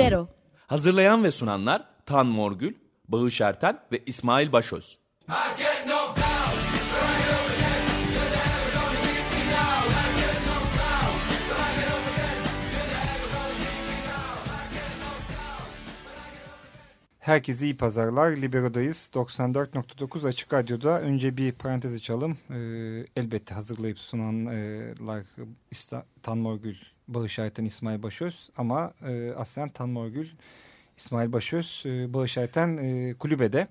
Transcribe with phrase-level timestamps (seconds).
[0.00, 0.28] Libero
[0.66, 2.74] Hazırlayan ve sunanlar Tan Morgül,
[3.08, 4.98] Bağış Erten ve İsmail Başöz.
[17.18, 18.30] Herkese iyi pazarlar.
[18.36, 19.10] Libero'dayız.
[19.14, 21.00] 94.9 Açık Radyo'da.
[21.00, 22.38] Önce bir parantez açalım.
[22.50, 25.24] Ee, elbette hazırlayıp sunanlar
[25.70, 26.76] İsta Tan Morgül,
[27.14, 28.50] Bağış Ayten, İsmail Başöz.
[28.56, 30.28] Ama e, aslen Tan Morgül,
[30.96, 33.68] İsmail Başöz, e, Bağış Ayten e, kulübede.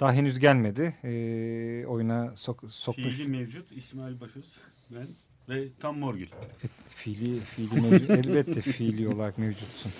[0.00, 0.94] Daha henüz gelmedi.
[1.04, 3.14] E, oyuna sok, sokmuş.
[3.14, 4.58] Fiili mevcut İsmail Başöz,
[4.90, 5.06] ben
[5.48, 6.28] ve Tam Morgül.
[6.60, 8.10] Evet, fiili, fiili mevcut.
[8.26, 9.92] elbette fiili olarak mevcutsun.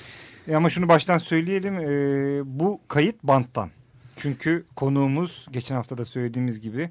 [0.49, 1.75] E ama şunu baştan söyleyelim.
[1.79, 3.71] E, bu kayıt banttan.
[4.17, 6.91] Çünkü konuğumuz geçen hafta da söylediğimiz gibi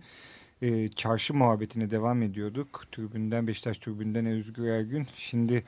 [0.62, 2.86] e, çarşı muhabbetine devam ediyorduk.
[2.92, 5.08] Tribünden Beşiktaş tribünden Özgür Ergün.
[5.16, 5.64] Şimdi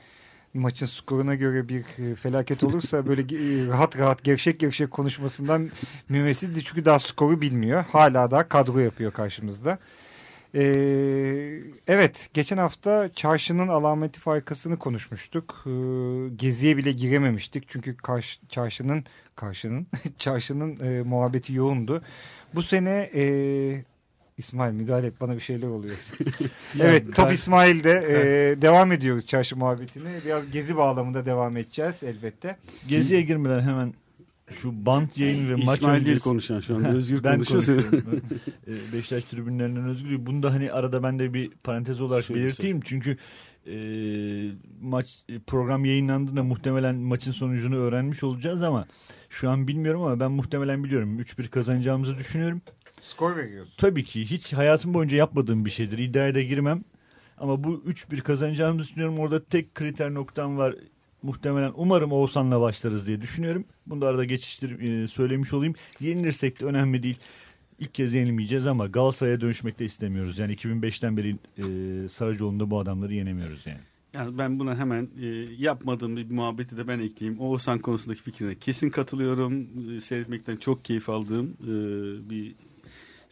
[0.54, 5.70] maçın skoruna göre bir e, felaket olursa böyle e, rahat rahat gevşek gevşek konuşmasından
[6.08, 6.64] mümessildi.
[6.64, 7.84] Çünkü daha skoru bilmiyor.
[7.92, 9.78] Hala daha kadro yapıyor karşımızda.
[10.54, 15.64] Ee, evet geçen hafta çarşının alameti farikasını konuşmuştuk.
[15.66, 15.70] Ee,
[16.36, 19.04] geziye bile girememiştik çünkü karş, çarşının
[19.36, 19.86] karşının
[20.18, 22.02] çarşının e, muhabbeti yoğundu.
[22.54, 23.22] Bu sene e,
[24.38, 25.96] İsmail müdahale et bana bir şeyler oluyor.
[26.80, 30.08] evet Top İsmail'de e, devam ediyoruz çarşı muhabbetini.
[30.26, 32.56] Biraz gezi bağlamında devam edeceğiz elbette.
[32.88, 33.94] Geziye girmeden hemen
[34.50, 36.88] şu bant yayın ve maç İsmail değil konuşan şu anda.
[36.94, 37.84] Özgür ben konuşuyor.
[38.66, 40.26] Ee, Beşiktaş tribünlerinden Özgür.
[40.26, 42.80] Bunu da hani arada ben de bir parantez olarak Söyle, belirteyim.
[42.80, 43.16] Çünkü
[43.66, 43.74] e,
[44.80, 48.86] maç program yayınlandığında muhtemelen maçın sonucunu öğrenmiş olacağız ama
[49.30, 51.20] şu an bilmiyorum ama ben muhtemelen biliyorum.
[51.20, 52.62] 3-1 kazanacağımızı düşünüyorum.
[53.02, 53.74] Skor veriyorsun.
[53.76, 55.98] Tabii ki hiç hayatım boyunca yapmadığım bir şeydir.
[55.98, 56.84] İddiaya da girmem.
[57.38, 59.18] Ama bu 3-1 kazanacağımızı düşünüyorum.
[59.18, 60.74] Orada tek kriter noktam var.
[61.22, 63.64] Muhtemelen umarım Oğuzhan'la başlarız diye düşünüyorum.
[63.86, 65.74] Bunu da arada geçiştir e, söylemiş olayım.
[66.00, 67.18] Yenilirsek de önemli değil.
[67.78, 70.38] İlk kez yenilmeyeceğiz ama Galatasaray'a dönüşmek de istemiyoruz.
[70.38, 73.80] Yani 2005'ten beri e, Saracoğlu'nda bu adamları yenemiyoruz yani.
[74.14, 75.26] Yani ben buna hemen e,
[75.58, 77.40] yapmadığım bir muhabbeti de ben ekleyeyim.
[77.40, 79.68] Oğuzhan konusundaki fikrine kesin katılıyorum.
[79.96, 81.70] E, seyretmekten çok keyif aldığım e,
[82.30, 82.54] bir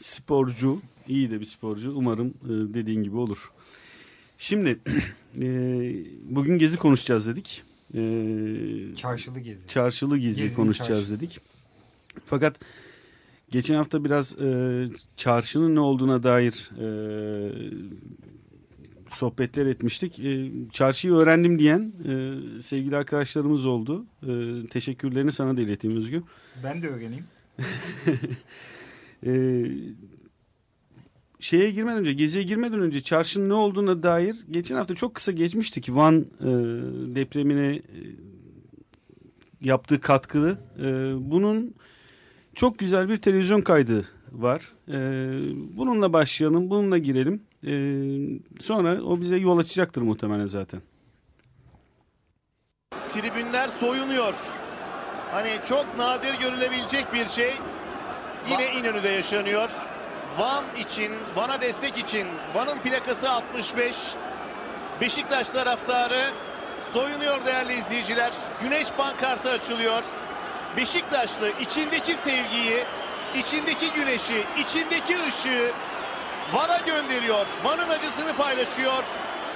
[0.04, 0.80] sporcu.
[1.08, 1.92] iyi de bir sporcu.
[1.96, 3.50] Umarım e, dediğin gibi olur.
[4.38, 4.68] Şimdi
[5.42, 5.46] e,
[6.24, 7.62] bugün gezi konuşacağız dedik.
[7.94, 8.00] E,
[8.96, 9.68] Çarşılı gezi.
[9.68, 11.16] çarşılı gezi Gezinin konuşacağız çarşısı.
[11.16, 11.38] dedik.
[12.26, 12.56] Fakat
[13.50, 16.86] geçen hafta biraz e, çarşının ne olduğuna dair e,
[19.10, 20.18] sohbetler etmiştik.
[20.20, 22.12] E, çarşıyı öğrendim diyen e,
[22.62, 24.04] sevgili arkadaşlarımız oldu.
[24.22, 24.30] E,
[24.66, 26.22] teşekkürlerini sana da ileteyim Özgür.
[26.64, 27.24] Ben de öğreneyim.
[29.26, 29.64] E,
[31.40, 35.88] şeye girmeden önce, geziye girmeden önce çarşının ne olduğuna dair geçen hafta çok kısa geçmiştik.
[35.90, 36.46] Van e,
[37.14, 37.82] depremine e,
[39.60, 40.58] yaptığı katkılı.
[40.78, 41.74] E, bunun
[42.54, 44.72] çok güzel bir televizyon kaydı var.
[44.88, 44.98] E,
[45.76, 47.42] bununla başlayalım, bununla girelim.
[47.66, 47.72] E,
[48.60, 50.80] sonra o bize yol açacaktır muhtemelen zaten.
[53.08, 54.34] Tribünler soyunuyor.
[55.30, 57.52] Hani çok nadir görülebilecek bir şey.
[58.48, 59.70] Yine İnönü'de yaşanıyor.
[60.38, 62.28] Van için, Van'a destek için.
[62.54, 63.96] Van'ın plakası 65.
[65.00, 66.30] Beşiktaş taraftarı
[66.92, 68.32] soyunuyor değerli izleyiciler.
[68.62, 70.04] Güneş pankartı açılıyor.
[70.76, 72.84] Beşiktaşlı içindeki sevgiyi,
[73.36, 75.72] içindeki güneşi, içindeki ışığı
[76.52, 77.46] Van'a gönderiyor.
[77.64, 79.04] Van'ın acısını paylaşıyor.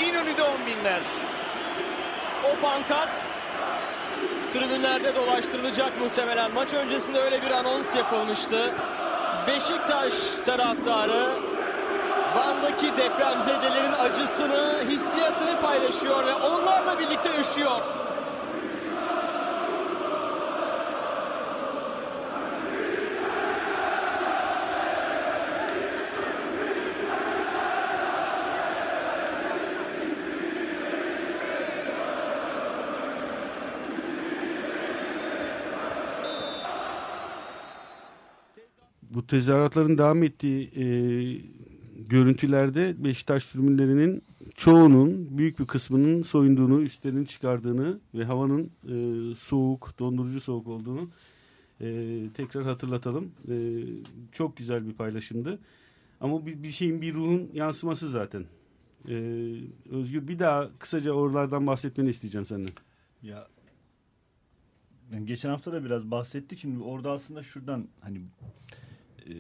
[0.01, 1.03] İnönü'de on binler.
[2.45, 3.15] O pankart
[4.55, 6.55] tribünlerde dolaştırılacak muhtemelen.
[6.55, 8.73] Maç öncesinde öyle bir anons yapılmıştı.
[9.47, 10.15] Beşiktaş
[10.47, 11.29] taraftarı
[12.37, 17.85] Van'daki depremzedelerin acısını, hissiyatını paylaşıyor ve onlarla birlikte üşüyor.
[39.29, 40.85] Tezahüratların devam ettiği e,
[42.09, 44.23] görüntülerde Beşiktaş tribünlerinin
[44.55, 51.11] çoğunun büyük bir kısmının soyunduğunu, üstlerini çıkardığını ve havanın e, soğuk, dondurucu soğuk olduğunu
[51.81, 53.33] e, tekrar hatırlatalım.
[53.49, 53.55] E,
[54.33, 55.59] çok güzel bir paylaşımdı.
[56.21, 58.45] Ama bir, bir şeyin, bir ruhun yansıması zaten.
[59.09, 59.15] E,
[59.91, 62.73] Özgür bir daha kısaca oralardan bahsetmeni isteyeceğim senden.
[63.23, 63.49] Ya
[65.25, 66.59] geçen hafta da biraz bahsettik.
[66.59, 68.21] Şimdi orada aslında şuradan hani
[69.29, 69.33] e,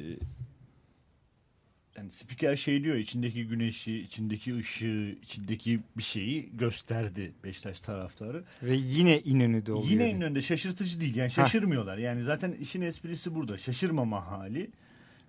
[1.97, 8.45] yani spiker şey diyor içindeki güneşi, içindeki ışığı, içindeki bir şeyi gösterdi Beşiktaş taraftarı.
[8.63, 9.91] Ve yine İnönü'de oluyor.
[9.91, 11.17] Yine İnönü'de şaşırtıcı değil.
[11.17, 11.99] Yani şaşırmıyorlar.
[11.99, 13.59] Yani zaten işin esprisi burada.
[13.59, 14.71] Şaşırmama hali.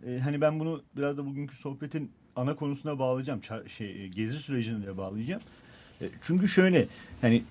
[0.07, 3.39] Ee, hani ben bunu biraz da bugünkü sohbetin ana konusuna bağlayacağım.
[3.39, 5.41] Ça- şey e, gezi sürecine de bağlayacağım.
[6.01, 6.87] E, çünkü şöyle
[7.21, 7.43] hani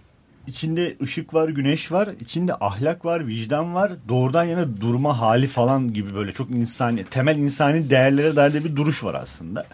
[0.47, 5.93] içinde ışık var, güneş var, içinde ahlak var, vicdan var, doğrudan yana durma hali falan
[5.93, 9.67] gibi böyle çok insani, temel insani değerlere dair de bir duruş var aslında.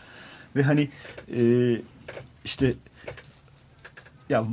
[0.56, 0.88] Ve hani
[1.36, 1.42] e,
[2.44, 2.74] işte
[4.28, 4.44] ya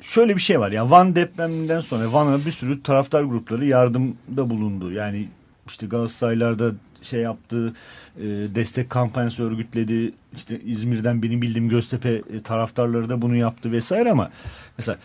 [0.00, 4.92] şöyle bir şey var ya Van depreminden sonra Van'a bir sürü taraftar grupları yardımda bulundu.
[4.92, 5.28] Yani
[5.66, 7.74] işte Galatasaraylar da şey yaptı,
[8.16, 8.24] e,
[8.54, 10.12] destek kampanyası örgütledi.
[10.34, 14.30] İşte İzmir'den benim bildiğim Göztepe e, taraftarları da bunu yaptı vesaire ama
[14.78, 14.98] mesela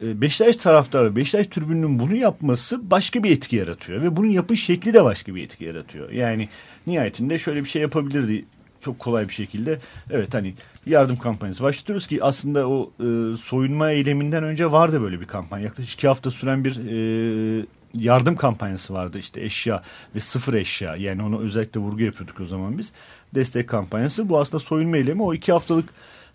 [0.00, 5.04] Beşiktaş taraftarı, Beşiktaş tribününün bunu yapması başka bir etki yaratıyor ve bunun yapış şekli de
[5.04, 6.10] başka bir etki yaratıyor.
[6.10, 6.48] Yani
[6.86, 8.44] nihayetinde şöyle bir şey yapabilirdi
[8.80, 9.78] çok kolay bir şekilde.
[10.10, 10.54] Evet hani
[10.86, 15.64] yardım kampanyası başlatıyoruz ki aslında o e, soyunma eyleminden önce vardı böyle bir kampanya.
[15.64, 19.82] Yaklaşık iki hafta süren bir e, yardım kampanyası vardı işte eşya
[20.14, 22.92] ve sıfır eşya yani onu özellikle vurgu yapıyorduk o zaman biz.
[23.34, 25.88] Destek kampanyası bu aslında soyunma eylemi o iki haftalık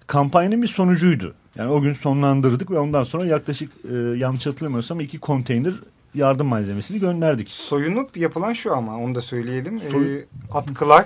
[0.08, 1.36] kampanyanın bir sonucuydu.
[1.56, 5.74] Yani o gün sonlandırdık ve ondan sonra yaklaşık e, yanlış hatırlamıyorsam iki konteyner
[6.16, 7.50] yardım malzemesini gönderdik.
[7.50, 9.80] Soyunup yapılan şu ama onu da söyleyelim.
[9.80, 11.06] Soy- Ee, atkılar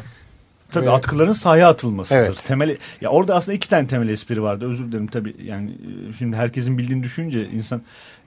[0.72, 2.20] Tabii Ve- atkıların sahaya atılmasıdır.
[2.20, 2.44] Evet.
[2.48, 4.70] Temel ya orada aslında iki tane temel espri vardı.
[4.70, 7.82] Özür dilerim tabii yani e, şimdi herkesin bildiğini düşünce insan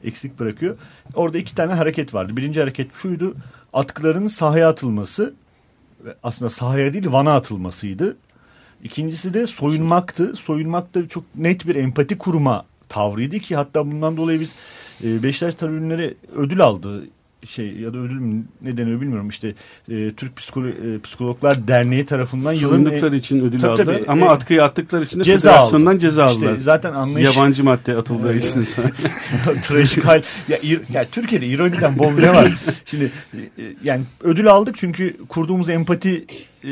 [0.05, 0.76] eksik bırakıyor.
[1.15, 2.37] Orada iki tane hareket vardı.
[2.37, 3.35] Birinci hareket şuydu.
[3.73, 5.35] Atkıların sahaya atılması
[6.05, 8.17] ve aslında sahaya değil vana atılmasıydı.
[8.84, 10.36] İkincisi de soyunmaktı.
[10.36, 14.54] Soyunmak da çok net bir empati kurma tavrıydı ki hatta bundan dolayı biz
[15.04, 17.04] e, Beşiktaş tribünleri ödül aldı
[17.44, 19.48] şey ya da ödül mü ne deniyor bilmiyorum işte
[19.90, 24.04] e, Türk Psikolo- e, Psikologlar Derneği tarafından yılın Soyundukları için ödül Tabii, tabii.
[24.08, 25.98] ama E, atkıyı attıkları için de ceza federasyondan aldı.
[26.00, 26.56] ceza İşte aldılar.
[26.62, 28.44] zaten anlayış Yabancı madde atıldığı Evet.
[28.44, 28.62] için.
[29.62, 30.22] trajik hal.
[30.48, 32.58] Ya, ir- ya Türkiye'de ironiden bol ne var?
[32.84, 33.40] Şimdi e,
[33.84, 36.24] yani ödül aldık çünkü kurduğumuz empati
[36.64, 36.69] e,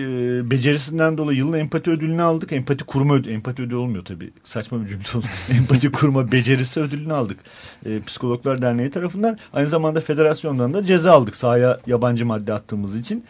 [0.50, 2.52] becerisinden dolayı yılın empati ödülünü aldık.
[2.52, 4.30] Empati kurma ödülü, empati ödülü olmuyor tabii.
[4.44, 5.26] Saçma bir cümle oldu.
[5.58, 7.38] empati kurma becerisi ödülünü aldık.
[7.86, 9.38] E, Psikologlar Derneği tarafından.
[9.52, 13.24] Aynı zamanda federasyondan da ceza aldık sahaya yabancı madde attığımız için.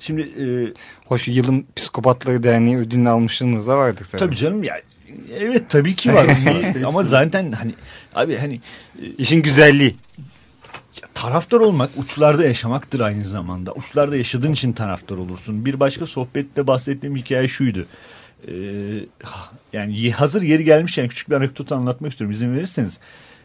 [0.00, 0.44] Şimdi e,
[1.06, 4.18] hoş yılın psikopatları derneği ödülünü almışlığınız da vardır tabii.
[4.18, 4.80] tabii canım ya
[5.38, 6.26] evet tabii ki var.
[6.86, 7.72] Ama zaten hani
[8.14, 8.60] abi hani
[9.18, 9.96] İşin güzelliği.
[11.14, 13.72] Taraftar olmak uçlarda yaşamaktır aynı zamanda.
[13.72, 15.64] Uçlarda yaşadığın için taraftar olursun.
[15.64, 17.86] Bir başka sohbette bahsettiğim hikaye şuydu.
[18.48, 18.52] Ee,
[19.72, 22.98] yani hazır yeri gelmişken küçük bir anekdot anlatmak istiyorum izin verirseniz.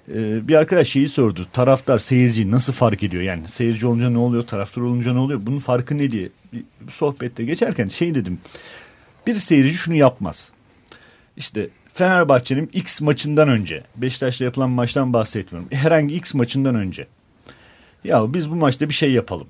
[0.10, 1.48] Ee, bir arkadaş şeyi sordu.
[1.54, 3.24] Taraftar seyirci nasıl fark ediyor?
[3.24, 4.44] Yani seyirci olunca ne oluyor?
[4.44, 5.40] Taraftar olunca ne oluyor?
[5.44, 8.40] Bunun farkı ne diye bir sohbette geçerken şey dedim.
[9.28, 10.52] Bir seyirci şunu yapmaz.
[11.38, 15.70] İşte Fenerbahçe'nin X maçından önce Beşiktaş'la yapılan maçtan bahsetmiyorum.
[15.72, 17.08] Herhangi X maçından önce
[18.08, 19.48] ya biz bu maçta bir şey yapalım.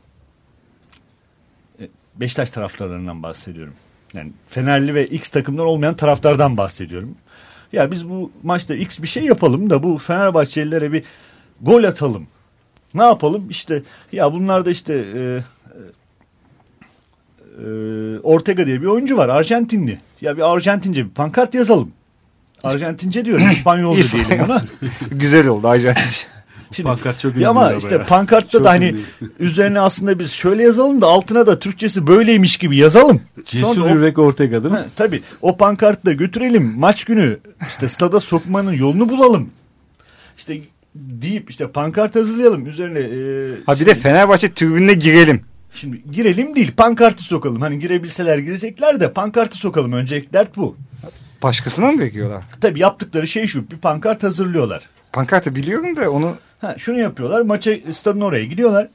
[1.80, 3.74] E, Beşiktaş taraftarlarından bahsediyorum.
[4.14, 7.16] Yani Fenerli ve X takımdan olmayan taraftardan bahsediyorum.
[7.74, 11.04] Ya biz bu maçta X bir şey yapalım da bu Fenerbahçelilere bir
[11.62, 12.28] gol atalım.
[12.94, 13.50] Ne yapalım?
[13.50, 15.44] İşte ya bunlar da işte e,
[17.64, 17.70] e,
[18.24, 20.00] Ortega diye bir oyuncu var Arjantinli.
[20.22, 21.92] Ya bir Arjantince bir pankart yazalım.
[22.64, 24.30] Arjantince diyorum İspanyolca İspanyol.
[24.30, 24.62] diyelim ona.
[25.12, 26.37] Güzel oldu Arjantin.
[26.72, 28.08] Şimdi, Pankart çok ya ama ünlü işte arabaya.
[28.08, 28.86] pankartta Çok da hani
[29.22, 29.32] ünlü.
[29.40, 33.22] üzerine aslında biz şöyle yazalım da altına da Türkçesi böyleymiş gibi yazalım.
[33.46, 34.80] Cesur Sonra o- Yürek Ortega değil mi?
[34.80, 39.50] Ha, tabii o pankartı da götürelim maç günü işte stada sokmanın yolunu bulalım.
[40.38, 40.58] İşte
[40.96, 45.42] deyip işte pankart hazırlayalım üzerine e, Ha bir de Fenerbahçe tribününe girelim.
[45.72, 47.62] şimdi girelim değil pankartı sokalım.
[47.62, 50.76] Hani girebilseler girecekler de pankartı sokalım öncelik dert bu.
[51.44, 52.44] Başkasına mı bekliyorlar?
[52.62, 54.84] Tabii yaptıkları şey şu bir pankart hazırlıyorlar.
[55.14, 57.42] Pankartı biliyorum da onu Ha, şunu yapıyorlar.
[57.42, 58.88] Maça stadın oraya gidiyorlar.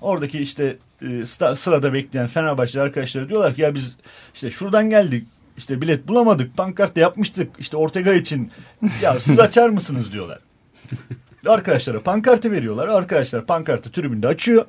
[0.00, 3.96] Oradaki işte e, sta- sırada bekleyen Fenerbahçe arkadaşları diyorlar ki ya biz
[4.34, 5.26] işte şuradan geldik.
[5.56, 6.56] işte bilet bulamadık.
[6.56, 7.50] Pankart da yapmıştık.
[7.58, 8.50] işte Ortega için.
[9.02, 10.38] Ya siz açar mısınız diyorlar.
[11.46, 12.88] Arkadaşlara pankartı veriyorlar.
[12.88, 14.64] Arkadaşlar pankartı tribünde açıyor.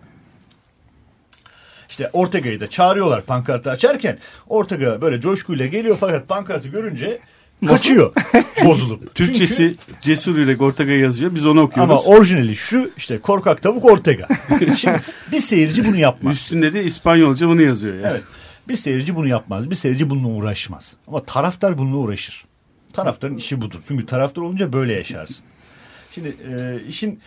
[1.90, 4.18] İşte Ortega'yı da çağırıyorlar pankartı açarken.
[4.50, 7.20] Ortega böyle coşkuyla geliyor fakat pankartı görünce
[7.68, 8.14] kaçıyor
[8.66, 9.16] bozulup.
[9.16, 11.36] Türkçesi Çünkü- Cesur Yürek Ortega yazıyor.
[11.36, 11.92] Biz onu okuyoruz.
[11.92, 14.28] ama orijinali şu işte korkak tavuk Ortega.
[14.78, 15.02] Şimdi
[15.32, 16.36] bir seyirci bunu yapmaz.
[16.36, 17.96] Üstünde de İspanyolca bunu yazıyor.
[17.96, 18.08] Yani.
[18.08, 18.24] Evet.
[18.68, 19.70] Bir seyirci bunu yapmaz.
[19.70, 20.96] Bir seyirci bununla uğraşmaz.
[21.08, 22.46] Ama taraftar bununla uğraşır.
[22.94, 23.80] Taraftarın işi budur.
[23.88, 25.46] Çünkü taraftar olunca böyle yaşarsın.
[26.16, 27.20] Şimdi e, işin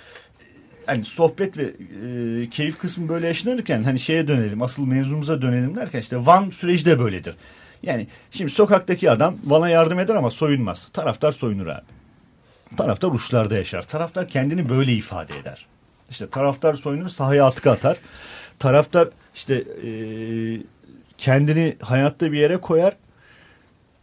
[0.86, 6.00] hani sohbet ve e, keyif kısmı böyle yaşanırken hani şeye dönelim asıl mevzumuza dönelim derken
[6.00, 7.34] işte Van süreci de böyledir.
[7.82, 10.88] Yani şimdi sokaktaki adam bana yardım eder ama soyunmaz.
[10.92, 11.82] Taraftar soyunur abi.
[12.76, 13.82] Taraftar uçlarda yaşar.
[13.82, 15.66] Taraftar kendini böyle ifade eder.
[16.10, 17.96] İşte taraftar soyunur sahaya atkı atar.
[18.58, 19.54] Taraftar işte
[19.86, 19.90] e,
[21.18, 22.96] kendini hayatta bir yere koyar.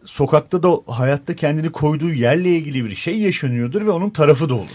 [0.06, 4.70] Sokakta da hayatta kendini koyduğu yerle ilgili bir şey yaşanıyordur ve onun tarafı da olur.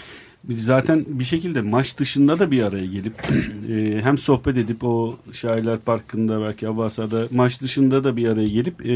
[0.49, 3.15] Biz zaten bir şekilde maç dışında da bir araya gelip
[3.71, 8.87] e, hem sohbet edip o Şairler Parkı'nda belki Abbasa'da maç dışında da bir araya gelip
[8.87, 8.93] e,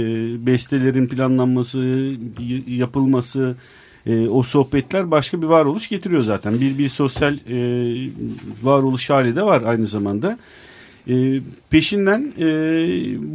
[0.47, 2.13] bestelerin planlanması,
[2.67, 3.57] yapılması,
[4.07, 6.61] e, o sohbetler başka bir varoluş getiriyor zaten.
[6.61, 8.11] Bir bir sosyal e,
[8.63, 10.39] varoluş hali de var aynı zamanda.
[11.09, 11.41] E,
[11.71, 12.47] peşinden e,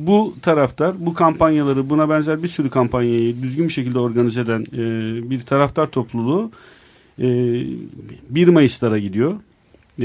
[0.08, 5.30] bu taraftar, bu kampanyaları, buna benzer bir sürü kampanyayı düzgün bir şekilde organize eden e,
[5.30, 6.52] bir taraftar topluluğu
[7.20, 7.26] e,
[8.30, 9.34] 1 Mayıs'lara gidiyor.
[10.00, 10.04] E,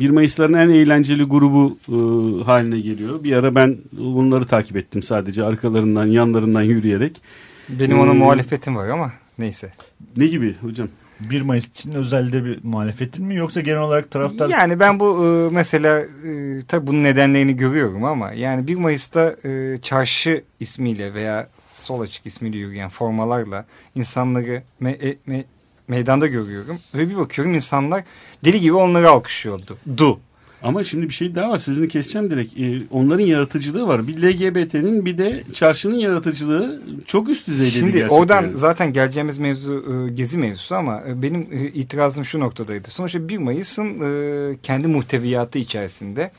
[0.00, 3.24] 1 Mayıs'ların en eğlenceli grubu e, haline geliyor.
[3.24, 7.22] Bir ara ben bunları takip ettim sadece arkalarından, yanlarından yürüyerek.
[7.68, 9.70] Benim ona Ee, muhalefetim var ama neyse.
[10.16, 10.88] Ne gibi hocam?
[11.20, 15.54] 1 Mayıs için özelde bir muhalefetin mi yoksa genel olarak taraftar Yani ben bu e,
[15.54, 22.00] mesela e, tabii bunun nedenlerini görüyorum ama yani 1 Mayıs'ta e, çarşı ismiyle veya sol
[22.00, 25.44] açık ismiyle yürüyen formalarla insanları me, me-
[25.90, 28.04] meydanda görüyorum ve bir bakıyorum insanlar
[28.44, 29.78] deli gibi onları alkışlıyordu.
[29.96, 30.20] Du.
[30.62, 32.60] Ama şimdi bir şey daha var sözünü keseceğim direkt.
[32.60, 34.06] Ee, onların yaratıcılığı var.
[34.06, 38.16] Bir LGBT'nin bir de çarşının yaratıcılığı çok üst düzeyde Şimdi gerçekten.
[38.16, 42.90] oradan zaten geleceğimiz mevzu e, gezi mevzusu ama e, benim e, itirazım şu noktadaydı.
[42.90, 46.30] Sonuçta 1 Mayıs'ın e, kendi muhteviyatı içerisinde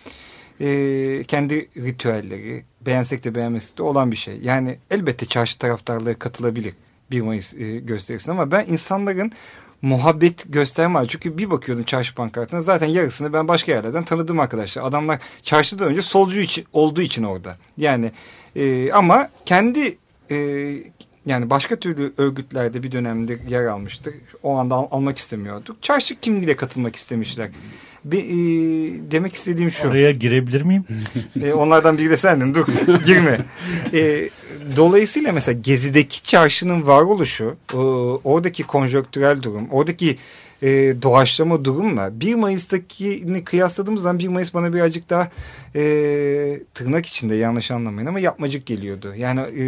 [0.60, 4.38] e, kendi ritüelleri beğensek de beğenmesek de olan bir şey.
[4.42, 6.74] Yani elbette çarşı taraftarları katılabilir
[7.12, 9.32] 1 Mayıs e, gösterisine ama ben insanların
[9.82, 11.06] muhabbet gösterme var.
[11.10, 14.84] Çünkü bir bakıyordum çarşı pankartına zaten yarısını ben başka yerlerden tanıdığım arkadaşlar.
[14.84, 17.58] Adamlar çarşıda önce solcu için, olduğu için orada.
[17.78, 18.12] Yani
[18.56, 19.98] e, ama kendi
[20.32, 20.36] e,
[21.26, 24.14] yani başka türlü örgütlerde bir dönemde yer almıştır.
[24.44, 25.84] O anda al- almak istemiyorduk.
[25.84, 27.50] Çarşı kimliğiyle katılmak istemişler.
[28.06, 29.88] Bir, e, demek istediğim şu.
[29.88, 30.86] oraya girebilir miyim?
[31.44, 32.54] E, onlardan biri de sendin.
[32.54, 32.68] Dur
[33.06, 33.40] girme.
[33.94, 34.30] E,
[34.76, 37.78] dolayısıyla mesela Gezi'deki çarşının varoluşu, e,
[38.24, 40.18] oradaki konjonktürel durum, oradaki
[40.62, 40.68] e,
[41.02, 45.32] doğaçlama durumla 1 Mayıs'takini kıyasladığımız zaman 1 Mayıs bana birazcık daha
[45.76, 45.82] e,
[46.74, 49.14] tırnak içinde yanlış anlamayın ama yapmacık geliyordu.
[49.18, 49.66] Yani e,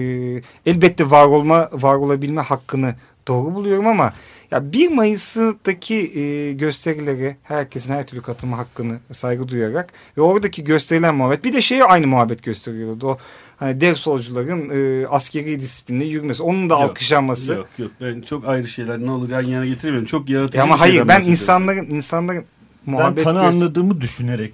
[0.66, 2.96] elbette var olma, var olabilme hakkını
[3.28, 4.14] doğru buluyorum ama
[4.52, 11.16] ya 1 Mayıs'taki e, gösterilere herkesin her türlü katılma hakkını saygı duyarak ve oradaki gösterilen
[11.16, 13.08] muhabbet bir de şeye aynı muhabbet gösteriyordu.
[13.08, 13.18] O
[13.58, 14.70] hani dev solcuların
[15.04, 16.44] e, askeri disiplinle yürümesi.
[16.44, 17.54] Onun da Yok, alkışlanması.
[17.54, 20.08] Yok yok ben çok ayrı şeyler ne olur yan yana getiremiyorum.
[20.08, 22.46] Çok yaratıcı E ama hayır ben insanların insanların
[22.88, 24.54] Ben muhabbet tanı göster- anladığımı düşünerek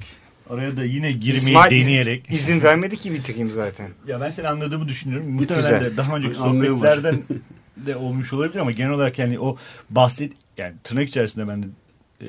[0.50, 2.34] araya da yine girmeyi İsmail iz- deneyerek.
[2.34, 3.90] izin vermedi ki bitireyim zaten.
[4.08, 5.38] Ya ben seni anladığımı düşünüyorum.
[5.38, 5.56] Güzel.
[5.58, 7.16] Muhtemelen de daha önceki sohbetlerden
[7.86, 9.58] de olmuş olabilir ama genel olarak yani o
[9.90, 11.68] bahset yani tırnak içerisinde ben de
[12.22, 12.28] e,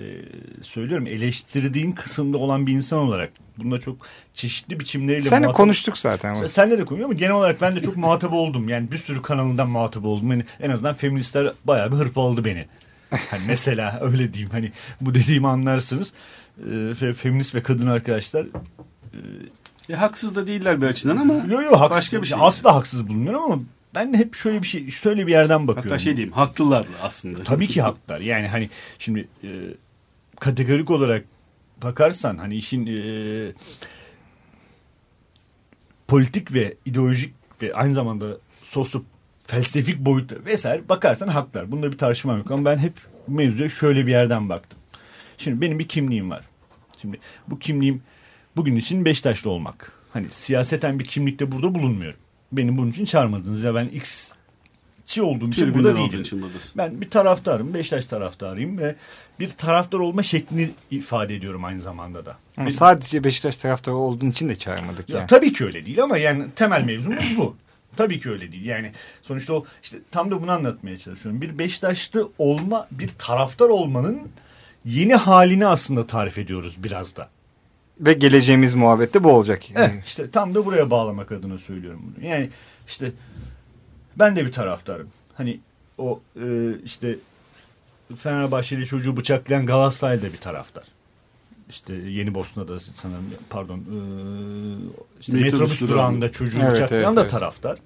[0.63, 3.97] söylüyorum eleştirdiğin kısımda olan bir insan olarak bunda çok
[4.35, 6.35] çeşitli biçimleriyle Seninle muhatap- konuştuk zaten.
[6.35, 8.69] Sen- Senle de konuşuyor ama genel olarak ben de çok muhatap oldum.
[8.69, 10.31] Yani bir sürü kanalından muhatap oldum.
[10.31, 12.67] Yani en azından feministler bayağı bir hırpaladı beni.
[13.31, 16.13] Hani mesela öyle diyeyim hani bu dediğimi anlarsınız.
[16.71, 18.47] Fe- feminist ve kadın arkadaşlar
[19.91, 21.97] E, haksız da değiller bir açıdan ama Yo yo haksız.
[21.99, 22.39] Başka bir şey.
[22.41, 23.59] Asla haksız bulmuyorum ama
[23.95, 25.91] ben de hep şöyle bir şey şöyle bir yerden bakıyorum.
[25.91, 27.45] hatta şey diyeyim haklılar aslında.
[27.45, 28.21] Tabii ki haklar.
[28.21, 29.49] Yani hani şimdi e,
[30.41, 31.25] kategorik olarak
[31.83, 33.53] bakarsan hani işin e,
[36.09, 38.27] politik ve ideolojik ve aynı zamanda
[38.63, 39.03] sosyo
[39.47, 41.73] felsefik boyutu vesaire bakarsan haklar.
[41.73, 42.93] Bunda bir tartışma yok ama ben hep
[43.29, 44.79] mevzuya şöyle bir yerden baktım.
[45.39, 46.45] Şimdi benim bir kimliğim var.
[47.01, 47.19] Şimdi
[47.49, 48.03] bu kimliğim
[48.57, 49.93] bugün için Beşiktaşlı olmak.
[50.13, 52.21] Hani siyaseten bir kimlikte burada bulunmuyorum.
[52.53, 56.21] Benim bunun için çağırmadınız ya ben X'çi olduğum için burada değilim.
[56.21, 56.45] için.
[56.77, 58.97] Ben bir taraftarım, Beşiktaş taraftarıyım ve
[59.41, 62.37] bir taraftar olma şeklini ifade ediyorum aynı zamanda da.
[62.57, 65.27] Ama Bir- sadece Beşiktaş taraftarı olduğun için de çağırmadık ya, yani.
[65.27, 67.57] tabii ki öyle değil ama yani temel mevzumuz bu.
[67.97, 68.65] Tabii ki öyle değil.
[68.65, 68.93] Yani
[69.23, 71.41] sonuçta o işte tam da bunu anlatmaya çalışıyorum.
[71.41, 74.29] Bir Beşiktaşlı olma, bir taraftar olmanın
[74.85, 77.29] yeni halini aslında tarif ediyoruz biraz da.
[78.01, 79.63] Ve geleceğimiz muhabbette bu olacak.
[79.77, 82.27] Eh, işte tam da buraya bağlamak adına söylüyorum bunu.
[82.27, 82.51] Yani
[82.89, 83.13] işte
[84.19, 85.09] ben de bir taraftarım.
[85.35, 85.61] Hani
[85.99, 86.47] o e,
[86.85, 87.19] işte
[88.19, 90.85] Fenerbahçeli çocuğu bıçaklayan Galatasaray'da bir taraftar.
[91.69, 93.99] İşte Yeni Bosna'da sanırım pardon e,
[95.21, 95.95] işte Metrobüs metrobüs durağında.
[95.95, 97.31] durağında çocuğu Evet, bıçaklayan evet, da evet.
[97.31, 97.79] taraftar.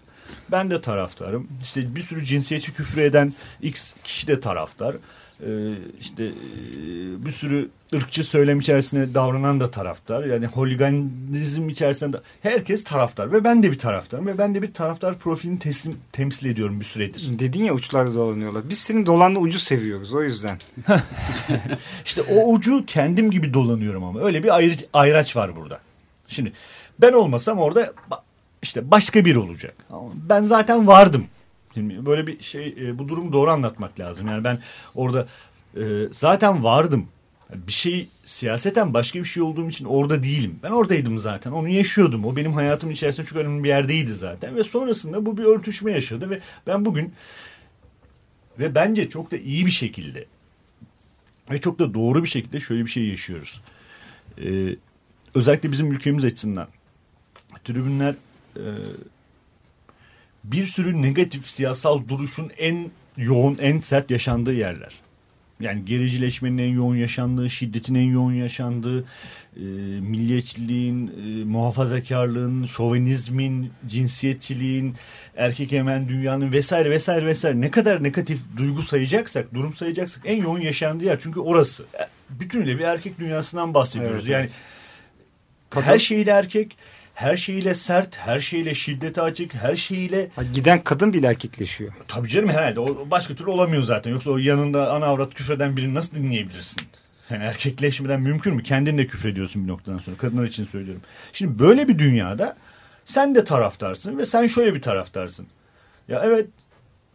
[0.50, 1.48] Ben de taraftarım.
[1.62, 4.96] İşte bir sürü cinsiyetçi küfür eden X kişi de taraftar.
[5.40, 5.50] E,
[6.00, 6.30] işte e,
[7.24, 10.24] bir sürü ırkçı söylem içerisinde davranan da taraftar.
[10.24, 15.18] Yani holiganizm içerisinde herkes taraftar ve ben de bir taraftarım ve ben de bir taraftar
[15.18, 17.38] profilini teslim, temsil ediyorum bir süredir.
[17.38, 18.68] Dedin ya uçlarda dolanıyorlar.
[18.70, 20.58] Biz senin dolanlı ucu seviyoruz o yüzden.
[22.04, 25.80] işte o ucu kendim gibi dolanıyorum ama öyle bir ayrı, ayraç var burada.
[26.28, 26.52] Şimdi
[26.98, 27.92] ben olmasam orada
[28.62, 29.74] işte başka bir olacak.
[30.14, 31.26] Ben zaten vardım.
[31.76, 34.26] Böyle bir şey e, bu durumu doğru anlatmak lazım.
[34.26, 34.58] Yani ben
[34.94, 35.28] orada
[35.76, 37.06] e, zaten vardım.
[37.54, 40.58] Bir şey siyaseten başka bir şey olduğum için orada değilim.
[40.62, 41.52] Ben oradaydım zaten.
[41.52, 42.24] Onu yaşıyordum.
[42.24, 44.56] O benim hayatım içerisinde çok önemli bir yerdeydi zaten.
[44.56, 47.12] Ve sonrasında bu bir örtüşme yaşadı ve ben bugün
[48.58, 50.26] ve bence çok da iyi bir şekilde
[51.50, 53.60] ve çok da doğru bir şekilde şöyle bir şey yaşıyoruz.
[54.38, 54.76] Ee,
[55.34, 56.68] özellikle bizim ülkemiz açısından
[57.64, 58.14] tribünler
[58.56, 58.62] e,
[60.44, 64.92] bir sürü negatif siyasal duruşun en yoğun, en sert yaşandığı yerler.
[65.60, 69.04] Yani gericileşmenin en yoğun yaşandığı, şiddetin en yoğun yaşandığı,
[69.56, 69.62] e,
[70.00, 74.94] milliyetçiliğin, e, muhafazakarlığın, şovenizmin, cinsiyetçiliğin,
[75.36, 80.60] erkek emen dünyanın vesaire vesaire vesaire ne kadar negatif duygu sayacaksak, durum sayacaksak en yoğun
[80.60, 81.18] yaşandığı yer.
[81.20, 81.82] Çünkü orası.
[81.82, 84.28] E, bütünüyle bir erkek dünyasından bahsediyoruz.
[84.28, 84.48] Evet, yani
[85.74, 85.86] evet.
[85.86, 86.76] her şeyle erkek,
[87.14, 90.30] her şeyiyle sert, her şeyle şiddete açık, her şeyiyle...
[90.52, 91.92] Giden kadın bile erkekleşiyor.
[92.08, 92.80] Tabii canım herhalde.
[92.80, 94.10] O başka türlü olamıyor zaten.
[94.10, 96.82] Yoksa o yanında ana avrat küfreden birini nasıl dinleyebilirsin?
[97.30, 98.62] Yani erkekleşmeden mümkün mü?
[98.62, 100.16] Kendin de küfrediyorsun bir noktadan sonra.
[100.16, 101.02] Kadınlar için söylüyorum.
[101.32, 102.56] Şimdi böyle bir dünyada
[103.04, 105.46] sen de taraftarsın ve sen şöyle bir taraftarsın.
[106.08, 106.46] Ya evet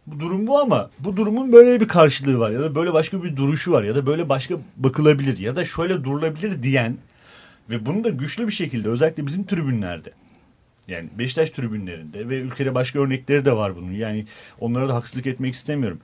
[0.06, 3.36] bu durum bu ama bu durumun böyle bir karşılığı var ya da böyle başka bir
[3.36, 6.96] duruşu var ya da böyle başka bakılabilir ya da şöyle durulabilir diyen
[7.70, 10.12] ve bunu da güçlü bir şekilde özellikle bizim tribünlerde
[10.88, 13.92] yani Beşiktaş tribünlerinde ve ülkede başka örnekleri de var bunun.
[13.92, 14.26] Yani
[14.60, 16.00] onlara da haksızlık etmek istemiyorum.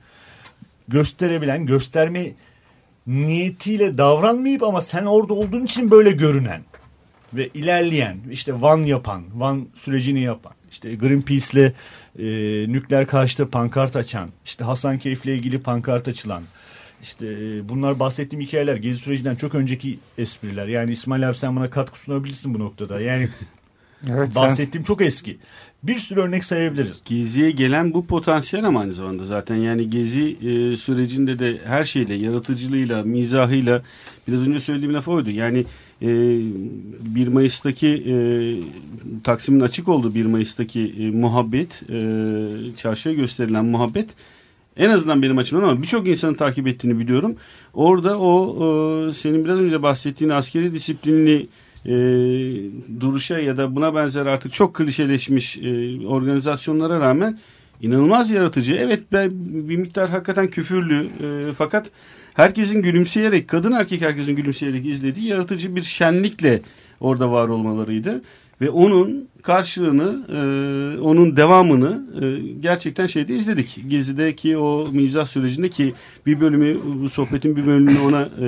[0.87, 2.31] Gösterebilen, gösterme
[3.07, 6.61] niyetiyle davranmayıp ama sen orada olduğun için böyle görünen
[7.33, 11.73] ve ilerleyen, işte Van yapan, Van sürecini yapan, işte Greenpeace'le
[12.19, 12.25] e,
[12.71, 16.43] nükleer karşıtı pankart açan, işte Hasan Keyif'le ilgili pankart açılan,
[17.03, 20.67] işte e, bunlar bahsettiğim hikayeler gezi sürecinden çok önceki espriler.
[20.67, 23.01] Yani İsmail abi sen bana katkı sunabilirsin bu noktada.
[23.01, 23.29] Yani
[24.09, 24.93] evet, bahsettiğim sen...
[24.93, 25.37] çok eski.
[25.83, 27.01] Bir sürü örnek sayabiliriz.
[27.05, 32.13] Geziye gelen bu potansiyel ama aynı zamanda zaten yani gezi e, sürecinde de her şeyle,
[32.13, 33.81] yaratıcılığıyla, mizahıyla
[34.27, 35.29] biraz önce söylediğim laf oydu.
[35.29, 35.65] Yani
[36.01, 38.15] e, 1 Mayıs'taki e,
[39.23, 44.09] Taksim'in açık olduğu 1 Mayıs'taki e, muhabbet, e, çarşıya gösterilen muhabbet
[44.77, 47.35] en azından benim açımdan ama birçok insanın takip ettiğini biliyorum.
[47.73, 48.55] Orada o
[49.09, 51.47] e, senin biraz önce bahsettiğin askeri disiplinli
[51.85, 51.91] e,
[52.99, 57.39] duruşa ya da buna benzer artık çok klişeleşmiş e, organizasyonlara rağmen
[57.81, 58.75] inanılmaz yaratıcı.
[58.75, 59.31] Evet ben
[59.69, 61.87] bir miktar hakikaten küfürlü e, fakat
[62.33, 66.61] herkesin gülümseyerek kadın erkek herkesin gülümseyerek izlediği yaratıcı bir şenlikle
[66.99, 68.21] orada var olmalarıydı
[68.61, 73.79] ve onun karşılığını, e, onun devamını e, gerçekten şeyde izledik.
[73.87, 75.93] Gezi'deki o mizah sürecinde ki
[76.25, 78.47] bir bölümü, bu sohbetin bir bölümünü ona e,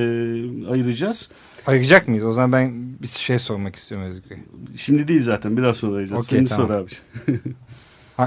[0.72, 1.30] ayıracağız.
[1.68, 2.26] Ayıracak mıyız?
[2.26, 4.38] O zaman ben bir şey sormak istiyorum Özgür.
[4.76, 6.26] Şimdi değil zaten, biraz sonra ayıracağız.
[6.26, 6.68] Okay, Şimdi tamam.
[6.68, 6.92] sor abi.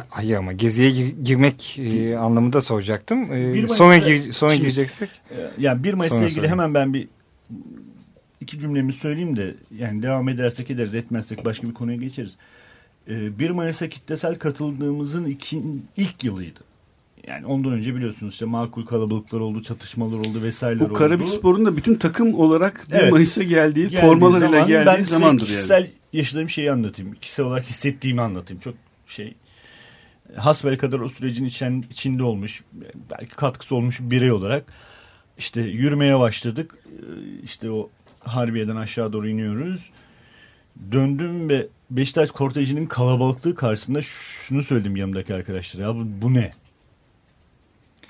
[0.08, 0.90] Hayır ama geziye
[1.24, 3.32] girmek e, anlamında soracaktım.
[3.32, 5.10] E, sonra gir, sonra şimdi, gireceksek.
[5.30, 6.52] E, yani 1 Mayıs'la ilgili sorayım.
[6.52, 7.08] hemen ben bir
[8.42, 12.36] iki cümlemi söyleyeyim de yani devam edersek ederiz etmezsek başka bir konuya geçeriz.
[13.08, 15.62] Ee, 1 Mayıs'a kitlesel katıldığımızın iki,
[15.96, 16.60] ilk yılıydı.
[17.26, 20.90] Yani ondan önce biliyorsunuz işte makul kalabalıklar oldu, çatışmalar oldu vesaireler oldu.
[20.90, 23.12] Bu Karabük Spor'un da bütün takım olarak 1 evet.
[23.12, 25.54] Mayıs'a geldiği, geldiği formalarıyla zaman, geldiği ben zamandır yani.
[25.54, 27.14] kişisel yaşadığım şeyi anlatayım.
[27.14, 28.60] Kişisel olarak hissettiğimi anlatayım.
[28.60, 28.74] Çok
[29.06, 29.34] şey
[30.36, 32.62] hasbel kadar o sürecin içen, içinde olmuş,
[33.10, 34.64] belki katkısı olmuş bir birey olarak
[35.38, 36.74] işte yürümeye başladık.
[36.86, 37.90] Ee, işte o
[38.24, 39.90] Harbiye'den aşağı doğru iniyoruz.
[40.92, 45.82] Döndüm ve Beşiktaş kortejinin kalabalıklığı karşısında şunu söyledim yanımdaki arkadaşlara.
[45.82, 46.50] Ya bu, bu ne?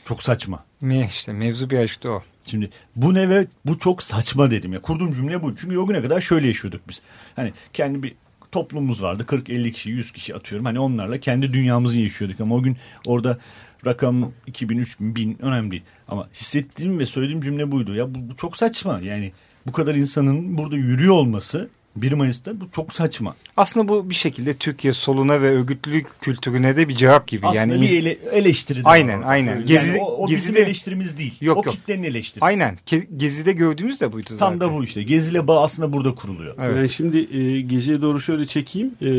[0.04, 0.64] Çok saçma.
[0.82, 2.22] Ne işte mevzu bir aşktı o.
[2.46, 4.82] Şimdi bu ne ve bu çok saçma dedim ya.
[4.82, 5.56] Kurduğum cümle bu.
[5.56, 7.02] Çünkü o güne kadar şöyle yaşıyorduk biz.
[7.36, 8.14] Hani kendi bir
[8.52, 9.24] toplumumuz vardı.
[9.28, 10.64] 40-50 kişi, 100 kişi atıyorum.
[10.64, 12.40] Hani onlarla kendi dünyamızı yaşıyorduk.
[12.40, 13.38] Ama o gün orada
[13.86, 15.82] rakam 2000, 3000, 1000 önemli değil.
[16.08, 17.94] Ama hissettiğim ve söylediğim cümle buydu.
[17.94, 19.00] Ya bu, bu çok saçma.
[19.00, 19.32] Yani
[19.66, 23.36] bu kadar insanın burada yürüyor olması 1 Mayıs'ta bu çok saçma.
[23.56, 27.46] Aslında bu bir şekilde Türkiye soluna ve örgütlülük kültürüne de bir cevap gibi.
[27.46, 28.80] Aslında yani bir ele, eleştiri.
[28.84, 29.24] Aynen, var.
[29.28, 29.54] aynen.
[29.56, 31.34] Yani Gezi- o, o Gezi'de- bizim eleştirimiz değil.
[31.40, 31.74] Yok, o yok.
[31.74, 32.44] kitlenin eleştirisi.
[32.44, 32.78] Aynen.
[33.16, 34.58] Gezi'de gördüğümüz de buydu zaten.
[34.58, 35.02] Tam da bu işte.
[35.02, 36.54] Geziyle bağ aslında burada kuruluyor.
[36.62, 36.76] Evet.
[36.80, 38.90] Ben şimdi e, Gezi'ye doğru şöyle çekeyim.
[39.02, 39.10] E,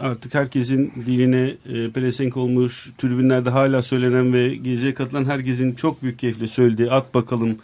[0.00, 6.18] artık herkesin diline e, pelesenk olmuş, tribünlerde hala söylenen ve Gezi'ye katılan herkesin çok büyük
[6.18, 7.58] keyifle söylediği at bakalım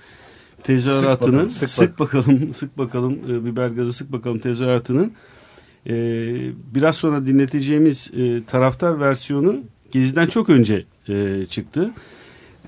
[0.62, 5.12] tezahüratını Sık sık bakalım, bakalım sık bakalım, e, biber gazı sık bakalım tezahüratının
[5.86, 5.94] e,
[6.74, 9.56] biraz sonra dinleteceğimiz e, taraftar versiyonu
[9.92, 11.90] Gezi'den çok önce e, çıktı.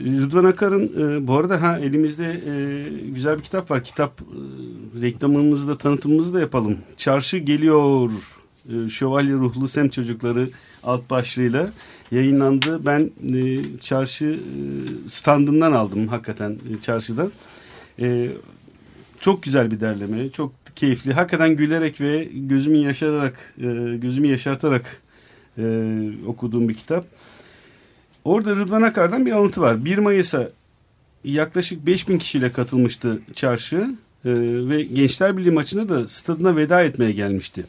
[0.01, 3.85] Rıdvan Akar'ın e, bu arada ha elimizde e, güzel bir kitap var.
[3.85, 6.79] Kitap e, reklamımızı da tanıtımımızı da yapalım.
[6.97, 8.11] Çarşı geliyor.
[8.69, 10.51] E, Şövalye ruhlu sem çocukları
[10.83, 11.71] alt başlığıyla
[12.11, 12.87] yayınlandı.
[12.87, 14.63] Ben e, çarşı e,
[15.09, 17.33] standından aldım hakikaten e, çarşıdan.
[18.01, 18.29] E,
[19.21, 20.31] çok güzel bir derleme.
[20.31, 21.13] Çok keyifli.
[21.13, 25.03] Hakikaten gülerek ve gözümü yaşararak e, gözümü yaşartarak
[25.59, 25.65] e,
[26.27, 27.07] okuduğum bir kitap.
[28.25, 29.85] Orada Rıdvan Akar'dan bir alıntı var.
[29.85, 30.51] 1 Mayıs'a
[31.25, 33.77] yaklaşık 5000 kişiyle katılmıştı çarşı
[34.25, 34.31] e,
[34.69, 37.67] ve Gençler Birliği maçında da stadına veda etmeye gelmişti.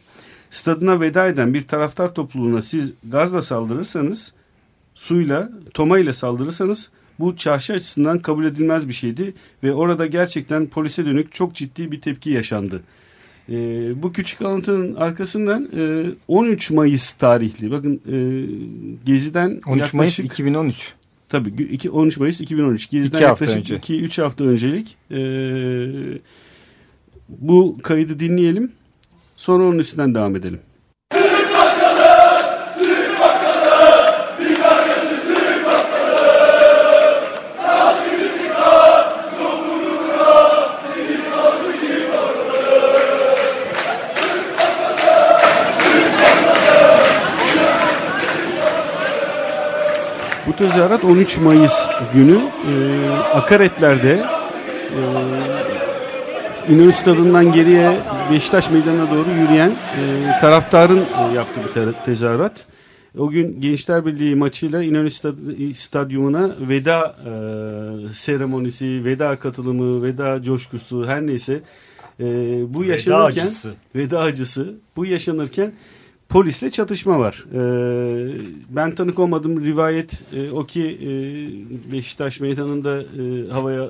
[0.49, 4.33] Stadına veda eden bir taraftar topluluğuna siz gazla saldırırsanız,
[4.95, 11.31] suyla, tomayla saldırırsanız bu çarşı açısından kabul edilmez bir şeydi ve orada gerçekten polise dönük
[11.31, 12.81] çok ciddi bir tepki yaşandı.
[13.49, 13.55] E,
[14.03, 18.15] bu küçük alıntının arkasından e, 13 Mayıs tarihli bakın e,
[19.05, 20.93] Gezi'den 13 Mayıs yaklaşık- 2013.
[21.29, 22.89] Tabii gü- iki- 13 Mayıs 2013.
[22.89, 23.75] Gezi'den İki yaklaşık önce.
[23.75, 24.95] 2-3 hafta öncelik.
[25.11, 25.17] Ee,
[27.29, 28.71] bu kaydı dinleyelim.
[29.37, 30.59] Sonra onun üstünden devam edelim.
[50.53, 51.73] Bu tezahürat 13 Mayıs
[52.13, 54.23] günü e, Akaretler'de
[56.69, 57.97] e, İnönü Stadı'ndan geriye
[58.31, 62.65] Beşiktaş Meydanı'na doğru yürüyen e, taraftarın e, yaptığı bir te- tezahürat.
[63.17, 67.29] O gün Gençler Birliği maçıyla İnönü Stad- Stadyumuna veda e,
[68.13, 71.61] seremonisi, veda katılımı, veda coşkusu her neyse
[72.19, 72.23] e,
[72.73, 73.71] bu Veda yaşanırken acısı.
[73.95, 75.71] veda acısı bu yaşanırken
[76.33, 77.45] polisle çatışma var.
[77.53, 78.31] Ee,
[78.69, 79.65] ben tanık olmadım.
[79.65, 81.11] Rivayet e, o ki e,
[81.91, 83.89] Beşiktaş meydanında e, havaya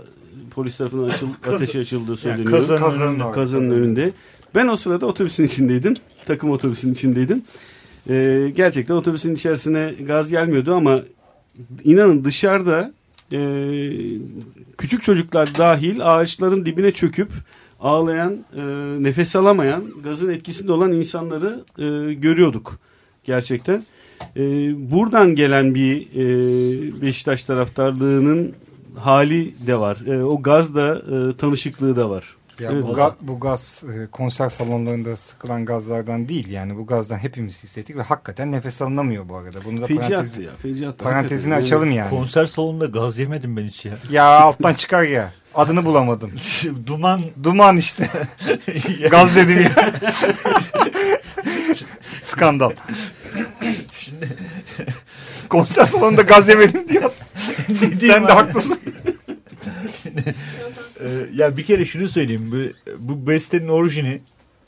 [0.51, 2.51] polis tarafından açıl, ateşi açıldığı söyleniyor.
[2.51, 3.31] kazanın Kazanın önünde.
[3.31, 4.11] Kazanın önünde.
[4.55, 5.93] Ben o sırada otobüsün içindeydim.
[6.25, 7.43] Takım otobüsün içindeydim.
[8.09, 10.99] Ee, gerçekten otobüsün içerisine gaz gelmiyordu ama
[11.83, 12.93] inanın dışarıda
[13.31, 13.39] e,
[14.77, 17.29] küçük çocuklar dahil ağaçların dibine çöküp
[17.83, 18.63] ağlayan, e,
[19.03, 22.79] nefes alamayan, gazın etkisinde olan insanları e, görüyorduk
[23.23, 23.85] gerçekten.
[24.35, 24.41] E,
[24.91, 28.53] buradan gelen bir e, Beşiktaş taraftarlığının
[28.95, 29.97] hali de var.
[30.07, 32.35] E, o gaz da e, tanışıklığı da var.
[32.59, 32.83] Ya Evet.
[32.83, 37.95] bu, ga- bu gaz e, konser salonlarında sıkılan gazlardan değil yani bu gazdan hepimiz hissettik
[37.97, 39.57] ve hakikaten nefes alınamıyor bu arada.
[39.65, 40.51] Bunu da parantez, Feciattı ya.
[40.61, 41.03] Feciattı.
[41.03, 41.75] parantezini Hakikaten.
[41.77, 42.09] açalım yani.
[42.09, 43.93] Konser salonunda gaz yemedim ben hiç ya.
[44.11, 45.33] Ya alttan çıkar ya.
[45.55, 46.31] Adını bulamadım.
[46.85, 48.09] Duman Duman işte.
[49.11, 49.91] Gaz dedim ya.
[52.21, 52.71] Skandal.
[55.49, 57.11] Konser salonunda gaz yemedim diyor.
[57.99, 58.79] Sen de haklısın.
[61.35, 62.51] Ya bir kere şunu söyleyeyim.
[62.51, 64.21] Bu, bu bestenin orijini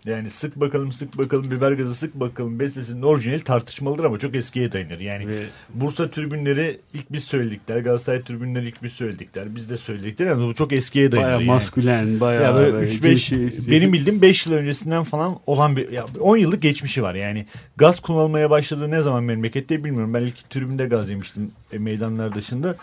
[0.06, 4.72] yani sık bakalım sık bakalım biber gazı sık bakalım bestesinin orijinali tartışmalıdır ama çok eskiye
[4.72, 5.00] dayanır.
[5.00, 7.78] Yani Ve Bursa tribünleri ilk biz söyledikler.
[7.78, 9.56] Galatasaray tribünleri ilk biz söyledikler.
[9.56, 11.28] Biz de söyledikler ama bu çok eskiye dayanır.
[11.28, 11.48] Bayağı yani.
[11.48, 15.92] maskülen, bayağı Ya böyle böyle 3-5 cinsi- benim bildiğim 5 yıl öncesinden falan olan bir
[15.92, 17.16] ya 10 yıllık geçmişi var.
[17.16, 17.46] Yani
[17.78, 20.14] gaz kullanılmaya başladığı ne zaman memlekette bilmiyorum.
[20.14, 22.76] Ben ilk tribünde gaz yemiştim e, meydanlar dışında.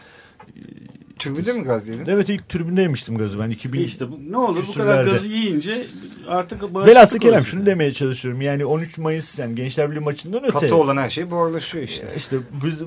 [1.22, 2.06] Türbüde mi gaz yedin?
[2.06, 5.86] Evet ilk tribünde yemiştim gazı ben 2000 İşte bu, ne olur bu kadar gazı yiyince
[6.28, 7.50] artık bağışıklık Velhasıl kelam olursun.
[7.50, 8.40] şunu demeye çalışıyorum.
[8.40, 10.52] Yani 13 Mayıs yani Gençler Birliği maçından öte.
[10.52, 12.06] Katı olan her şey buharlaşıyor işte.
[12.16, 12.80] İşte biz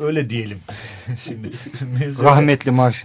[0.00, 0.58] öyle diyelim.
[1.24, 1.50] Şimdi
[2.00, 3.04] mevzu- Rahmetli marş.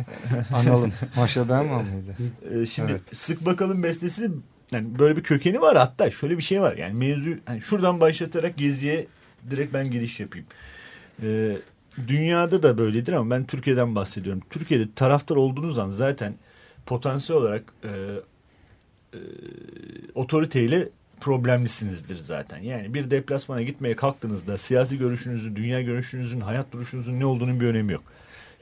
[0.53, 0.93] Analım.
[1.15, 2.15] Marşa ben mi mıydı?
[2.61, 3.01] Ee, şimdi Evet.
[3.13, 4.31] sık bakalım bestesi
[4.71, 8.57] yani böyle bir kökeni var hatta şöyle bir şey var yani mevzu hani şuradan başlatarak
[8.57, 9.07] geziye
[9.49, 10.47] direkt ben giriş yapayım.
[11.23, 11.57] Ee,
[12.07, 14.41] dünyada da böyledir ama ben Türkiye'den bahsediyorum.
[14.49, 16.33] Türkiye'de taraftar olduğunuz an zaten
[16.85, 17.89] potansiyel olarak e,
[19.13, 19.19] e,
[20.15, 20.89] otoriteyle
[21.21, 22.57] problemlisinizdir zaten.
[22.57, 27.93] Yani bir deplasmana gitmeye kalktığınızda siyasi görüşünüzün, dünya görüşünüzün, hayat duruşunuzun ne olduğunun bir önemi
[27.93, 28.03] yok.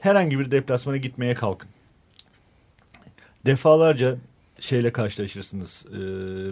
[0.00, 1.68] Herhangi bir deplasmana gitmeye kalkın
[3.46, 4.16] defalarca
[4.60, 5.84] şeyle karşılaşırsınız.
[5.92, 5.98] E,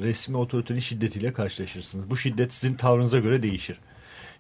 [0.07, 2.11] resmi otoritenin şiddetiyle karşılaşırsınız.
[2.11, 3.79] Bu şiddet sizin tavrınıza göre değişir.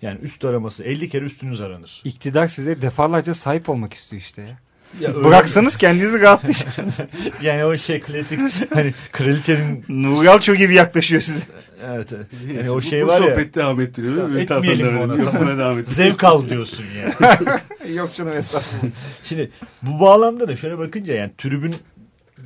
[0.02, 2.00] Yani üst araması 50 kere üstünüz aranır.
[2.04, 4.58] İktidar size defalarca sahip olmak istiyor işte ya.
[5.00, 7.00] Ya öyle- Bıraksanız kendinizi rahatlayacaksınız.
[7.42, 8.40] yani o şey klasik
[8.74, 11.44] hani kraliçenin Nuri Yalço gibi yaklaşıyor size.
[11.94, 12.12] evet,
[12.54, 14.16] Yani o bu- şey bu var ya sohbet devam ettiriyor.
[14.16, 15.42] Tamam, etmeyelim ona, tamam.
[15.42, 17.32] Buna devam zevk al diyorsun yani.
[17.96, 18.92] Yok canım estağfurullah.
[19.24, 19.50] Şimdi
[19.82, 21.74] bu bağlamda da şöyle bakınca yani tribün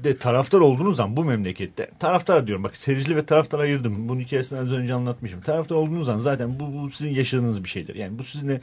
[0.05, 4.09] de taraftar olduğunuz zaman bu memlekette taraftar diyorum bak seyircili ve taraftar ayırdım.
[4.09, 5.41] Bunu hikayesini az önce anlatmışım.
[5.41, 7.95] Taraftar olduğunuz zaman zaten bu, bu sizin yaşadığınız bir şeydir.
[7.95, 8.61] Yani bu sizin de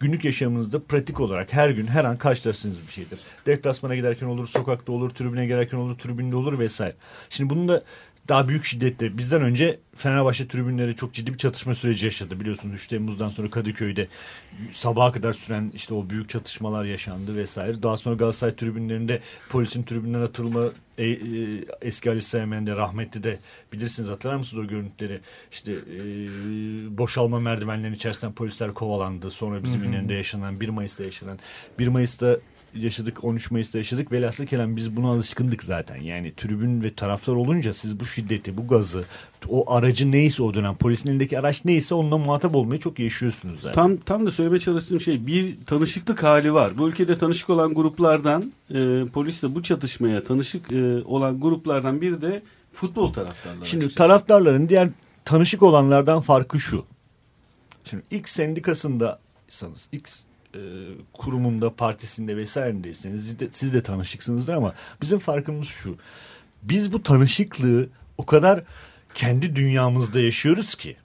[0.00, 3.18] günlük yaşamınızda pratik olarak her gün her an karşılaştığınız bir şeydir.
[3.46, 6.94] Deplasmana giderken olur, sokakta olur, tribüne girerken olur, tribünde olur vesaire.
[7.30, 7.82] Şimdi bunun da
[8.28, 12.40] daha büyük şiddette bizden önce Fenerbahçe tribünleri çok ciddi bir çatışma süreci yaşadı.
[12.40, 14.08] Biliyorsunuz 3 Temmuz'dan sonra Kadıköy'de
[14.72, 17.82] sabaha kadar süren işte o büyük çatışmalar yaşandı vesaire.
[17.82, 20.64] Daha sonra Galatasaray tribünlerinde polisin tribünden atılma
[20.98, 21.16] e, e,
[21.82, 23.38] eski Ali Sami de rahmetli de
[23.72, 25.20] bilirsiniz hatırlar mısınız o görüntüleri?
[25.52, 25.98] İşte e,
[26.98, 29.30] boşalma merdivenlerinin içerisinden polisler kovalandı.
[29.30, 31.38] Sonra bizim İnönü'nde yaşanan 1 Mayıs'ta yaşanan
[31.78, 32.36] 1 Mayıs'ta
[32.82, 37.74] yaşadık 13 Mayıs'ta yaşadık velhasıl kelam biz buna alışkındık zaten yani tribün ve taraftar olunca
[37.74, 39.04] siz bu şiddeti bu gazı
[39.48, 43.82] o aracı neyse o dönem polisin elindeki araç neyse onunla muhatap olmayı çok yaşıyorsunuz zaten.
[43.82, 46.78] Tam tam da söylemeye çalıştığım şey bir tanışıklık hali var.
[46.78, 52.42] Bu ülkede tanışık olan gruplardan e, polisle bu çatışmaya tanışık e, olan gruplardan biri de
[52.72, 53.66] futbol taraftarları.
[53.66, 54.08] Şimdi açıkçası.
[54.08, 54.88] taraftarların diğer
[55.24, 56.84] tanışık olanlardan farkı şu.
[57.84, 60.22] Şimdi X sendikasındaysanız, X
[60.58, 60.62] e,
[61.12, 65.96] kurumunda, partisinde vesairedeyseniz siz de, siz de tanışıksınızdır ama bizim farkımız şu.
[66.62, 68.62] Biz bu tanışıklığı o kadar
[69.14, 70.96] kendi dünyamızda yaşıyoruz ki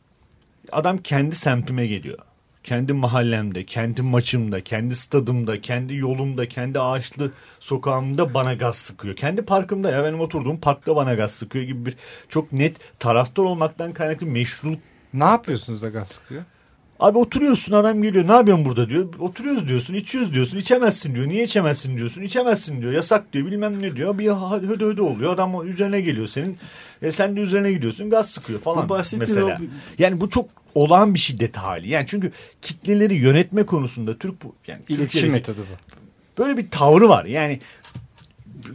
[0.72, 2.18] adam kendi semtime geliyor.
[2.64, 9.16] Kendi mahallemde, kendi maçımda, kendi stadımda, kendi yolumda, kendi ağaçlı sokağımda bana gaz sıkıyor.
[9.16, 11.96] Kendi parkımda ya benim oturduğum parkta bana gaz sıkıyor gibi bir
[12.30, 14.80] çok net taraftar olmaktan kaynaklı meşruluk
[15.14, 16.44] Ne yapıyorsunuz da gaz sıkıyor?
[17.00, 19.08] Abi oturuyorsun adam geliyor ne yapıyorsun burada diyor.
[19.20, 21.28] Oturuyoruz diyorsun içiyoruz diyorsun içemezsin diyor.
[21.28, 22.94] Niye içemezsin diyorsun içemezsin diyor.
[22.94, 24.18] Yasak diyor bilmem ne diyor.
[24.20, 26.58] Bir hödö hödö oluyor adam üzerine geliyor senin.
[27.02, 29.46] E sen de üzerine gidiyorsun gaz sıkıyor falan Bu mesela.
[29.46, 29.64] o-
[30.00, 31.90] Yani bu çok olağan bir şiddet hali.
[31.90, 36.44] Yani çünkü kitleleri yönetme konusunda Türk bu yani İletişim metodu bu.
[36.44, 37.26] böyle bir tavrı var.
[37.26, 37.60] Yani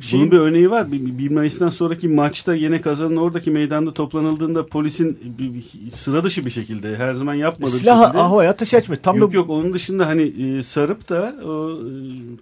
[0.00, 0.92] şeyin- Bunun bir örneği var.
[0.92, 6.46] Bir, bir Mayıs'tan sonraki maçta yine kazanın oradaki meydanda toplanıldığında polisin bir, bir sıra dışı
[6.46, 8.22] bir şekilde her zaman yapmadığı bir silah şekilde.
[8.22, 9.02] havaya ateş açmıyor.
[9.02, 10.22] Tam yok da yok onun dışında hani
[10.58, 11.82] e, sarıp da o e,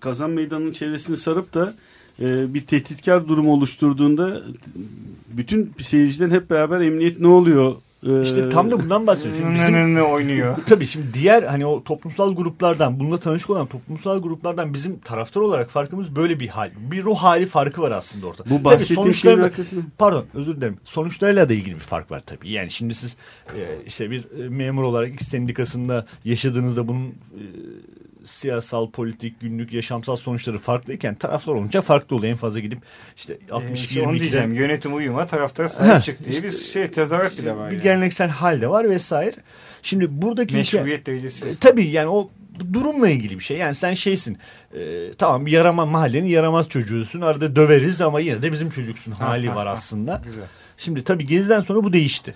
[0.01, 1.75] kazan meydanının çevresini sarıp da
[2.21, 4.43] e, bir tehditkar durumu oluşturduğunda
[5.29, 7.75] bütün seyircilerin hep beraber emniyet ne oluyor?
[8.09, 9.39] E, işte tam da bundan bahsediyorum.
[9.43, 10.57] Şimdi bizim Ne oynuyor.
[10.67, 15.71] Tabii şimdi diğer hani o toplumsal gruplardan bununla tanışık olan toplumsal gruplardan bizim taraftar olarak
[15.71, 16.71] farkımız böyle bir hal.
[16.91, 18.43] Bir ruh hali farkı var aslında orada.
[18.45, 19.81] bu Tabii bahsettiğim şeyin sonuçlarla- arkasında.
[19.99, 20.77] Pardon özür dilerim.
[20.85, 22.51] Sonuçlarıyla da ilgili bir fark var tabii.
[22.51, 23.17] Yani şimdi siz
[23.57, 27.43] e, işte bir e, memur olarak X sendikasında yaşadığınızda bunun e,
[28.27, 32.31] siyasal, politik, günlük, yaşamsal sonuçları farklıyken taraftar olunca farklı oluyor.
[32.33, 32.79] En fazla gidip
[33.17, 34.55] işte Ee, 60 işte onu 22'den diyeceğim.
[34.55, 37.83] Yönetim uyuma taraftara Heh, sahip çık diye işte- bir şey tezahürat bile var bir yani.
[37.83, 39.37] geleneksel hal de var vesaire.
[39.83, 41.49] Şimdi buradaki Meşruiyet derecesi.
[41.49, 42.31] e, tabii yani o
[42.73, 43.57] durumla ilgili bir şey.
[43.59, 44.39] Yani sen şeysin.
[44.75, 47.21] E, tamam yarama mahallenin yaramaz çocuğusun.
[47.21, 50.23] Arada döveriz ama yine de bizim çocuksun hali var aslında.
[50.25, 50.45] Güzel.
[50.79, 52.35] Şimdi tabii Gezi'den sonra bu değişti.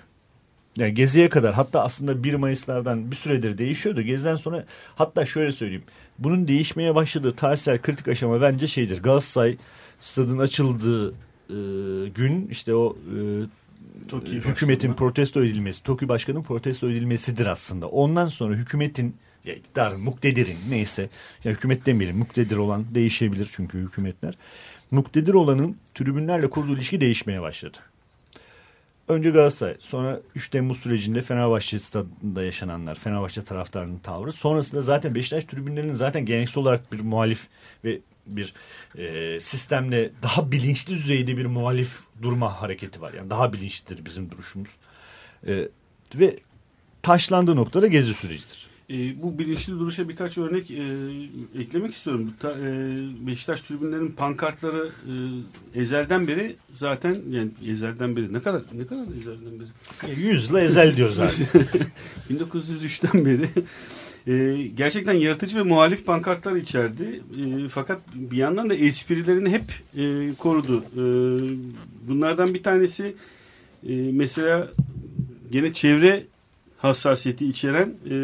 [0.77, 4.01] Yani Gezi'ye kadar hatta aslında 1 Mayıs'lardan bir süredir değişiyordu.
[4.01, 5.83] Gezi'den sonra hatta şöyle söyleyeyim.
[6.19, 9.03] Bunun değişmeye başladığı tarihsel kritik aşama bence şeydir.
[9.03, 9.57] Galatasaray
[9.99, 11.09] stadın açıldığı
[11.49, 11.55] e,
[12.15, 13.17] gün işte o e,
[14.07, 14.95] TOKİ hükümetin başkanı.
[14.95, 17.87] protesto edilmesi, TOKİ başkanının protesto edilmesidir aslında.
[17.87, 21.09] Ondan sonra hükümetin ya iktidarın, muktedirin neyse
[21.43, 24.33] ya hükümet demeyelim muktedir olan değişebilir çünkü hükümetler.
[24.91, 27.77] Muktedir olanın tribünlerle kurduğu ilişki değişmeye başladı.
[29.11, 34.31] Önce Galatasaray, sonra 3 Temmuz sürecinde Fenerbahçe stadında yaşananlar, Fenerbahçe taraftarının tavrı.
[34.31, 37.47] Sonrasında zaten Beşiktaş tribünlerinin zaten geleneksel olarak bir muhalif
[37.83, 38.53] ve bir
[38.97, 43.13] e, sistemle daha bilinçli düzeyde bir muhalif durma hareketi var.
[43.13, 44.69] Yani daha bilinçlidir bizim duruşumuz.
[45.47, 45.67] E,
[46.15, 46.39] ve
[47.01, 48.70] taşlandığı noktada gezi sürecidir.
[48.91, 50.83] E, bu bilinçli duruşa birkaç örnek e,
[51.61, 52.33] eklemek istiyorum.
[52.39, 54.89] Ta, e, Beşiktaş tribünlerinin pankartları
[55.75, 60.11] e, ezelden beri zaten yani ezelden beri ne kadar ne kadar ezelden beri?
[60.11, 61.47] E, Yüzle ezel diyor zaten.
[62.31, 63.49] 1903'ten beri
[64.27, 67.03] e, gerçekten yaratıcı ve muhalif pankartlar içerdi.
[67.03, 69.63] E, fakat bir yandan da esprilerini hep
[69.97, 70.83] e, korudu.
[70.93, 71.03] E,
[72.07, 73.15] bunlardan bir tanesi
[73.87, 74.71] e, mesela
[75.51, 76.23] gene çevre
[76.81, 78.15] hassasiyeti içeren e,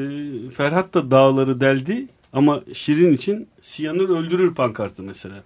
[0.50, 5.44] Ferhat da dağları deldi ama Şirin için Siyanür öldürür pankartı mesela.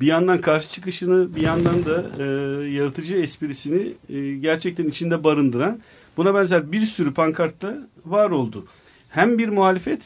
[0.00, 2.24] bir yandan karşı çıkışını bir yandan da e,
[2.68, 5.80] yaratıcı esprisini e, gerçekten içinde barındıran
[6.16, 8.66] buna benzer bir sürü pankartta var oldu.
[9.10, 10.00] Hem bir muhalefet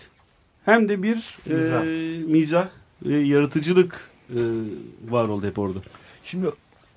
[0.64, 1.84] hem de bir Mizah.
[1.84, 1.88] e,
[2.26, 2.68] mizah
[3.02, 4.38] ve yaratıcılık e,
[5.08, 5.78] var oldu hep orada.
[6.24, 6.46] Şimdi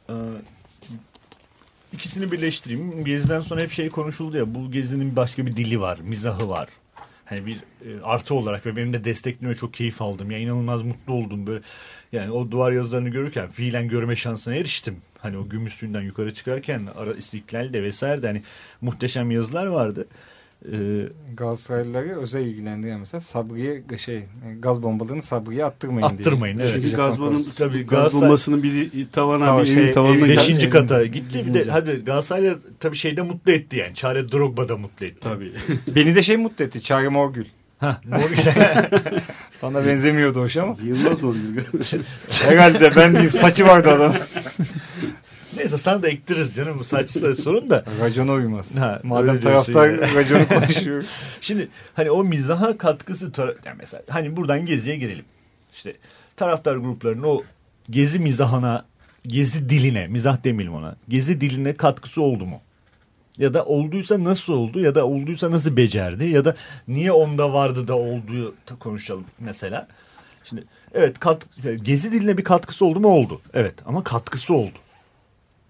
[0.09, 0.13] e,
[1.93, 3.05] ikisini birleştireyim.
[3.05, 6.69] Geziden sonra hep şey konuşuldu ya bu gezinin başka bir dili var, mizahı var.
[7.25, 10.31] Hani bir e, artı olarak ve benim de destekleme çok keyif aldım.
[10.31, 11.61] Ya inanılmaz mutlu oldum böyle.
[12.11, 14.97] Yani o duvar yazılarını görürken fiilen görme şansına eriştim.
[15.19, 18.43] Hani o gümüş suyundan yukarı çıkarken ara istiklalde vesaire de hani
[18.81, 20.07] muhteşem yazılar vardı.
[20.65, 24.27] Ee, Galatasaraylıları özel ilgilendiriyor mesela Sabri'ye şey e,
[24.59, 26.19] gaz bombalarını Sabri'ye attırmayın diye.
[26.19, 26.95] Attırmayın, evet.
[26.95, 27.55] Gaz, bombanın, konusu.
[27.55, 30.37] Tabii gaz bombasının biri tavana Tamam, bir şey, evin tavanına evin geldi.
[30.37, 33.95] beşinci evin- kata gitti bir de hadi Galatasaraylı tabii şeyde mutlu etti yani.
[33.95, 35.19] Çare Drogba da mutlu etti.
[35.21, 35.53] Tabii.
[35.95, 36.81] Beni de şey mutlu etti.
[36.81, 37.45] Çağrı Morgül.
[39.61, 40.77] Bana benzemiyordu hoş ama.
[40.83, 41.35] Yılmaz mı?
[42.29, 44.15] Herhalde ben diyeyim saçı vardı adam.
[45.61, 47.85] Neyse sana da ektiririz canım bu saçsa sorun da.
[48.01, 48.75] Racona uymaz.
[48.75, 50.15] Ha, Madem taraftar ya.
[50.15, 51.05] raconu konuşuyor.
[51.41, 53.31] Şimdi hani o mizaha katkısı
[53.65, 55.25] yani mesela hani buradan geziye girelim.
[55.73, 55.95] İşte
[56.37, 57.43] taraftar gruplarının o
[57.89, 58.85] gezi mizahına,
[59.27, 60.95] gezi diline, mizah demeyelim ona.
[61.09, 62.61] Gezi diline katkısı oldu mu?
[63.37, 66.55] Ya da olduysa nasıl oldu ya da olduysa nasıl becerdi ya da
[66.87, 69.87] niye onda vardı da olduğu da konuşalım mesela.
[70.43, 71.45] Şimdi evet kat,
[71.83, 73.41] gezi diline bir katkısı oldu mu oldu.
[73.53, 74.77] Evet ama katkısı oldu.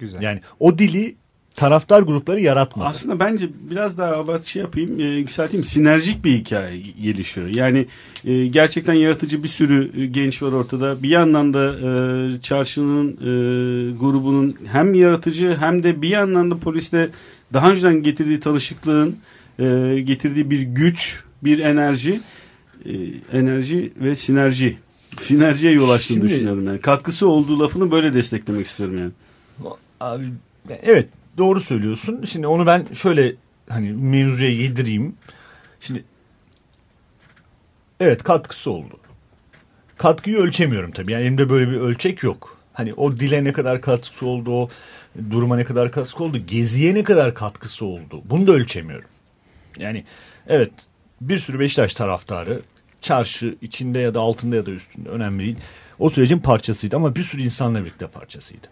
[0.01, 0.21] Güzel.
[0.21, 1.15] Yani o dili
[1.55, 2.87] taraftar grupları yaratmadı.
[2.89, 5.63] Aslında bence biraz daha abart şey yapayım, e, yükselteyim.
[5.63, 7.47] Sinerjik bir hikaye gelişiyor.
[7.47, 7.87] Yani
[8.25, 11.03] e, gerçekten yaratıcı bir sürü e, genç var ortada.
[11.03, 17.09] Bir yandan da e, çarşının e, grubunun hem yaratıcı hem de bir yandan da polisle
[17.53, 19.15] daha önceden getirdiği tanışıklığın
[19.59, 22.21] e, getirdiği bir güç, bir enerji,
[22.85, 22.91] e,
[23.37, 24.77] enerji ve sinerji.
[25.19, 26.79] Sinerjiye yol açtığını Şimdi- düşünüyorum yani.
[26.81, 29.11] Katkısı olduğu lafını böyle desteklemek istiyorum yani.
[30.01, 30.25] Abi,
[30.83, 32.25] evet doğru söylüyorsun.
[32.25, 33.35] Şimdi onu ben şöyle
[33.69, 35.15] hani mevzuya yedireyim.
[35.81, 36.03] Şimdi
[37.99, 38.99] evet katkısı oldu.
[39.97, 41.11] Katkıyı ölçemiyorum tabii.
[41.11, 42.57] Yani elimde böyle bir ölçek yok.
[42.73, 44.69] Hani o dile ne kadar katkısı oldu, o
[45.31, 48.21] duruma ne kadar katkısı oldu, geziye ne kadar katkısı oldu.
[48.25, 49.09] Bunu da ölçemiyorum.
[49.79, 50.05] Yani
[50.47, 50.71] evet
[51.21, 52.61] bir sürü Beşiktaş taraftarı
[53.01, 55.57] çarşı içinde ya da altında ya da üstünde önemli değil.
[55.99, 58.67] O sürecin parçasıydı ama bir sürü insanla birlikte parçasıydı.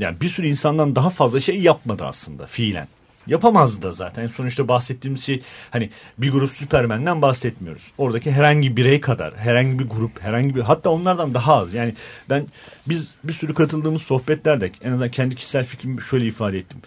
[0.00, 2.88] Yani bir sürü insandan daha fazla şey yapmadı aslında fiilen.
[3.26, 4.26] Yapamazdı da zaten.
[4.26, 7.92] Sonuçta bahsettiğimiz şey hani bir grup Süpermen'den bahsetmiyoruz.
[7.98, 11.74] Oradaki herhangi birey kadar, herhangi bir grup, herhangi bir hatta onlardan daha az.
[11.74, 11.94] Yani
[12.30, 12.46] ben
[12.86, 16.78] biz bir sürü katıldığımız sohbetlerde en azından kendi kişisel fikrimi şöyle ifade ettim.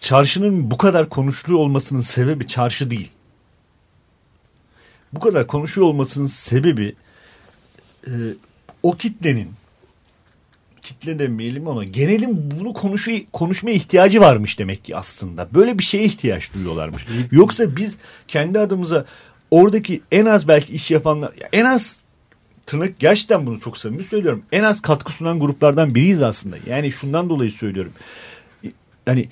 [0.00, 3.10] Çarşının bu kadar konuşuluyor olmasının sebebi çarşı değil.
[5.12, 6.94] Bu kadar konuşuyor olmasının sebebi
[8.06, 8.12] e,
[8.82, 9.59] o kitlenin
[10.82, 15.48] kitle demeyelim ama genelin bunu konuşu, konuşmaya ihtiyacı varmış demek ki aslında.
[15.54, 17.06] Böyle bir şeye ihtiyaç duyuyorlarmış.
[17.32, 17.96] Yoksa biz
[18.28, 19.04] kendi adımıza
[19.50, 22.00] oradaki en az belki iş yapanlar ya en az
[22.66, 24.42] tırnak gerçekten bunu çok samimi söylüyorum.
[24.52, 26.56] En az katkı sunan gruplardan biriyiz aslında.
[26.66, 27.92] Yani şundan dolayı söylüyorum.
[29.06, 29.28] Yani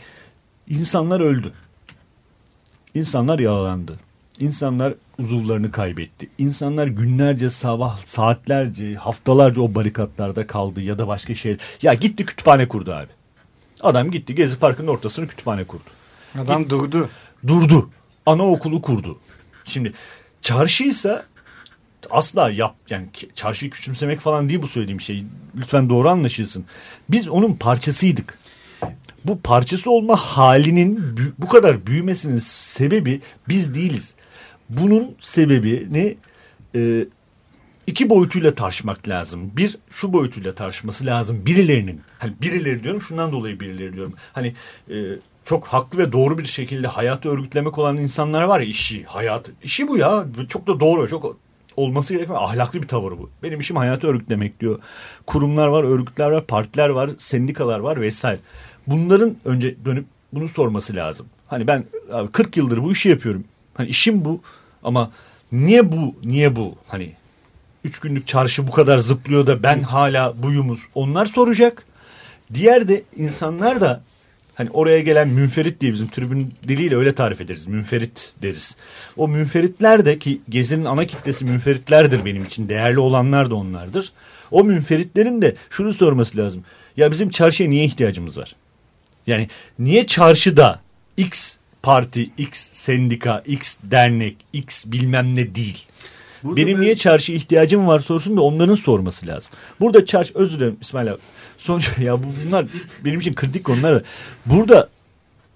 [0.69, 1.53] insanlar öldü.
[2.95, 3.99] İnsanlar yaralandı.
[4.41, 6.29] İnsanlar uzuvlarını kaybetti.
[6.39, 11.57] İnsanlar günlerce, sabah, saatlerce, haftalarca o barikatlarda kaldı ya da başka şey.
[11.83, 13.09] Ya gitti kütüphane kurdu abi.
[13.81, 15.91] Adam gitti Gezi Parkı'nın ortasını kütüphane kurdu.
[16.39, 17.09] Adam durdu.
[17.47, 17.91] Durdu.
[18.27, 19.19] Anaokulu kurdu.
[19.65, 19.93] Şimdi
[20.41, 21.25] çarşıysa
[22.11, 25.25] asla yap yani çarşıyı küçümsemek falan değil bu söylediğim şey.
[25.57, 26.65] Lütfen doğru anlaşılsın.
[27.09, 28.39] Biz onun parçasıydık.
[29.25, 34.15] Bu parçası olma halinin bu kadar büyümesinin sebebi biz değiliz.
[34.71, 36.17] Bunun sebebini
[36.75, 37.05] e,
[37.87, 39.51] iki boyutuyla tartışmak lazım.
[39.57, 42.01] Bir şu boyutuyla tartışması lazım birilerinin.
[42.19, 44.15] Hani birileri diyorum şundan dolayı birileri diyorum.
[44.33, 44.55] Hani
[44.91, 44.97] e,
[45.45, 49.53] çok haklı ve doğru bir şekilde hayatı örgütlemek olan insanlar var ya işi, hayatı.
[49.63, 50.27] İşi bu ya.
[50.49, 51.37] Çok da doğru, çok
[51.77, 53.31] olması gereken ahlaklı bir tavır bu.
[53.43, 54.79] Benim işim hayatı örgütlemek diyor.
[55.27, 58.41] Kurumlar var, örgütler var, partiler var, sendikalar var vesaire.
[58.87, 61.27] Bunların önce dönüp bunu sorması lazım.
[61.47, 63.45] Hani ben abi 40 yıldır bu işi yapıyorum.
[63.79, 64.41] Hani işim bu
[64.83, 65.11] ama
[65.53, 66.75] niye bu, niye bu?
[66.89, 67.13] Hani
[67.85, 70.81] üç günlük çarşı bu kadar zıplıyor da ben hala buyumuz.
[70.95, 71.85] Onlar soracak.
[72.55, 74.03] Diğer de insanlar da
[74.55, 77.67] hani oraya gelen münferit diye bizim tribün diliyle öyle tarif ederiz.
[77.67, 78.77] Münferit deriz.
[79.17, 82.69] O münferitler de ki gezinin ana kitlesi münferitlerdir benim için.
[82.69, 84.13] Değerli olanlar da onlardır.
[84.51, 86.65] O münferitlerin de şunu sorması lazım.
[86.97, 88.57] Ya bizim çarşıya niye ihtiyacımız var?
[89.27, 89.49] Yani
[89.79, 90.81] niye çarşıda
[91.17, 91.58] X
[91.89, 95.87] parti, X sendika, X dernek, X bilmem ne değil?
[96.45, 96.83] Burada Benim ben...
[96.83, 99.53] niye çarşı ihtiyacım var sorusunu da onların sorması lazım.
[99.81, 101.19] Burada çarşı özür dilerim İsmail abi.
[101.59, 102.67] Sonuçta ya bunlar
[103.05, 104.03] benim için kritik konular da.
[104.47, 104.89] Burada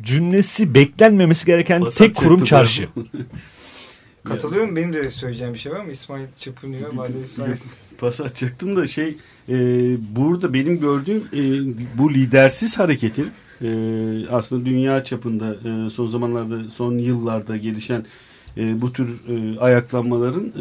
[0.02, 2.88] cümlesi beklenmemesi gereken Basat tek kurum çarşı.
[4.24, 4.76] Katılıyorum.
[4.76, 5.92] Benim de söyleyeceğim bir şey var mı?
[5.92, 6.96] İsmail çırpınıyor.
[6.96, 7.56] Bade İsmail.
[7.98, 9.16] Pas atacaktım da şey
[9.48, 9.54] e,
[10.16, 11.40] burada benim gördüğüm e,
[11.98, 13.30] bu lidersiz hareketin
[13.62, 18.04] e, aslında dünya çapında e, son zamanlarda son yıllarda gelişen
[18.56, 20.52] e, bu tür e, ayaklanmaların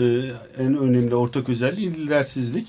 [0.57, 2.67] en önemli ortak özelliği lidersizlik.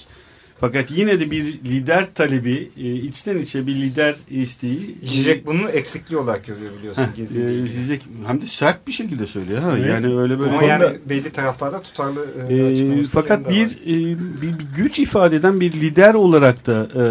[0.62, 4.98] Fakat yine de bir lider talebi, e, içten içe bir lider isteği.
[5.04, 7.02] Zizek bunu eksikliği olarak görüyor biliyorsun.
[7.02, 9.62] Heh, e, Zizek hem de sert bir şekilde söylüyor.
[9.62, 9.72] Ha?
[9.78, 9.88] Evet.
[9.88, 10.50] Yani öyle böyle.
[10.50, 15.60] Ama yani belli taraflarda tutarlı e, e Fakat bir, e, bir, bir güç ifade eden
[15.60, 17.04] bir lider olarak da e,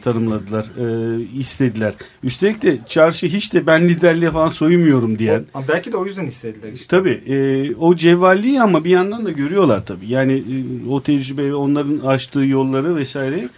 [0.00, 1.94] tanımladılar, e, istediler.
[2.22, 5.44] Üstelik de çarşı hiç de ben liderliğe falan soyunmuyorum diyen.
[5.54, 6.96] O, belki de o yüzden istediler işte.
[6.96, 7.22] Tabii.
[7.26, 10.06] E, o cevvalliği ama bir yandan da görüyorlar tabii.
[10.06, 13.48] Yani e, o tecrübe onların açtığı yolları kurumları vesaire.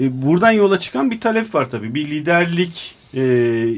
[0.00, 1.94] E, buradan yola çıkan bir talep var tabii.
[1.94, 3.20] Bir liderlik e,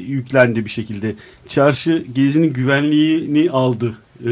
[0.07, 1.15] yüklendi bir şekilde.
[1.47, 3.97] Çarşı gezinin güvenliğini aldı.
[4.25, 4.31] E,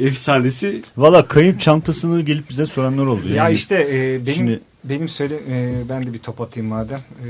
[0.06, 0.82] efsanesi.
[0.96, 3.28] Valla kayıp çantasını gelip bize soranlar oldu.
[3.28, 3.54] Ya yani.
[3.54, 4.60] işte e, benim Şimdi...
[4.84, 7.00] benim söyle e, ben de bir top atayım madem.
[7.26, 7.28] E,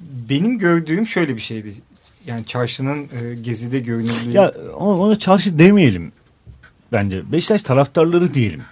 [0.00, 1.74] benim gördüğüm şöyle bir şeydi.
[2.26, 4.30] Yani çarşının e, gezide görünürlüğü.
[4.30, 6.12] Ya ona çarşı demeyelim
[6.92, 7.32] bence.
[7.32, 8.62] Beşiktaş taraftarları diyelim.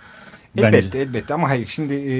[0.59, 0.98] Elbette Bence.
[0.98, 2.14] elbette ama hayır şimdi e,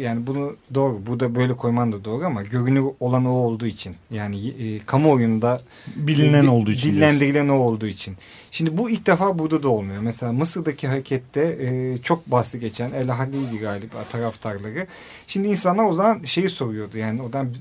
[0.00, 4.48] yani bunu doğru burada böyle koyman da doğru ama görünür olan o olduğu için yani
[4.48, 5.62] e, kamuoyunda
[5.96, 8.16] bilinen e, olduğu için dillendirilen o olduğu için.
[8.54, 10.02] Şimdi bu ilk defa burada da olmuyor.
[10.02, 14.86] Mesela Mısır'daki harekette e, çok bahsi geçen El Halil'i galiba taraftarları.
[15.26, 17.54] Şimdi insanlar o zaman şeyi soruyordu yani odan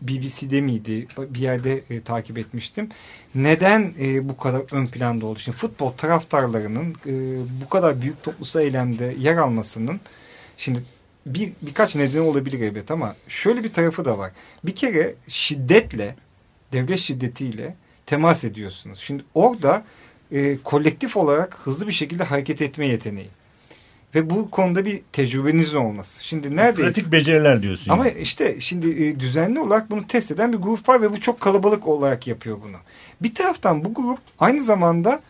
[0.00, 2.88] BBC'de miydi bir yerde e, takip etmiştim.
[3.34, 5.38] Neden e, bu kadar ön planda oldu?
[5.38, 7.12] Şimdi futbol taraftarlarının e,
[7.64, 10.00] bu kadar büyük toplusu eylemde yer almasının
[10.56, 10.82] şimdi
[11.26, 14.32] bir birkaç nedeni olabilir elbet ama şöyle bir tarafı da var.
[14.64, 16.16] Bir kere şiddetle
[16.72, 17.74] devlet şiddetiyle
[18.06, 18.98] temas ediyorsunuz.
[18.98, 19.84] Şimdi orada
[20.32, 23.28] e, kolektif olarak hızlı bir şekilde hareket etme yeteneği.
[24.14, 26.24] Ve bu konuda bir tecrübenizin olması.
[26.24, 26.94] Şimdi neredeyiz?
[26.94, 27.92] Pratik beceriler diyorsun.
[27.92, 28.18] Ama yani.
[28.18, 31.88] işte şimdi e, düzenli olarak bunu test eden bir grup var ve bu çok kalabalık
[31.88, 32.76] olarak yapıyor bunu.
[33.22, 35.20] Bir taraftan bu grup aynı zamanda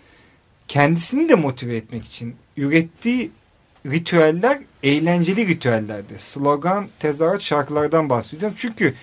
[0.69, 3.31] kendisini de motive etmek için ürettiği
[3.87, 6.15] ritüeller eğlenceli ritüellerdi.
[6.19, 8.57] Slogan, tezahürat şarkılardan bahsediyorum.
[8.61, 8.95] Çünkü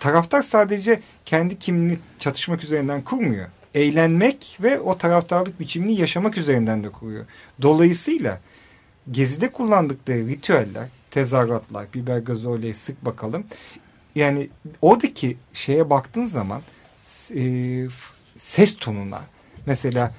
[0.00, 6.88] taraftar sadece kendi kimliğini çatışmak üzerinden kurmuyor eğlenmek ve o taraftarlık biçimini yaşamak üzerinden de
[6.88, 7.24] kuruyor.
[7.62, 8.40] Dolayısıyla
[9.10, 13.44] gezide kullandıkları ritüeller, tezahüratlar, biber gazı sık bakalım.
[14.14, 14.48] Yani
[14.82, 16.62] oradaki şeye baktığın zaman
[17.34, 17.42] e,
[18.36, 19.20] ses tonuna
[19.66, 20.14] mesela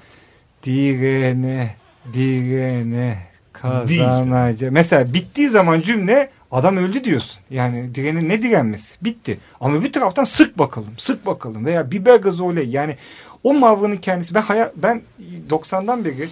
[0.63, 1.75] direne
[2.13, 3.17] direne
[3.53, 4.71] kazanacak.
[4.71, 7.39] Mesela bittiği zaman cümle adam öldü diyorsun.
[7.49, 9.05] Yani direnin ne direnmesi?
[9.05, 9.39] Bitti.
[9.61, 12.97] Ama bir taraftan sık bakalım, sık bakalım veya biber gazı oley yani
[13.43, 15.01] o Mavranın kendisi ben hayal, ben
[15.49, 16.29] 90'dan beri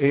[0.00, 0.08] e,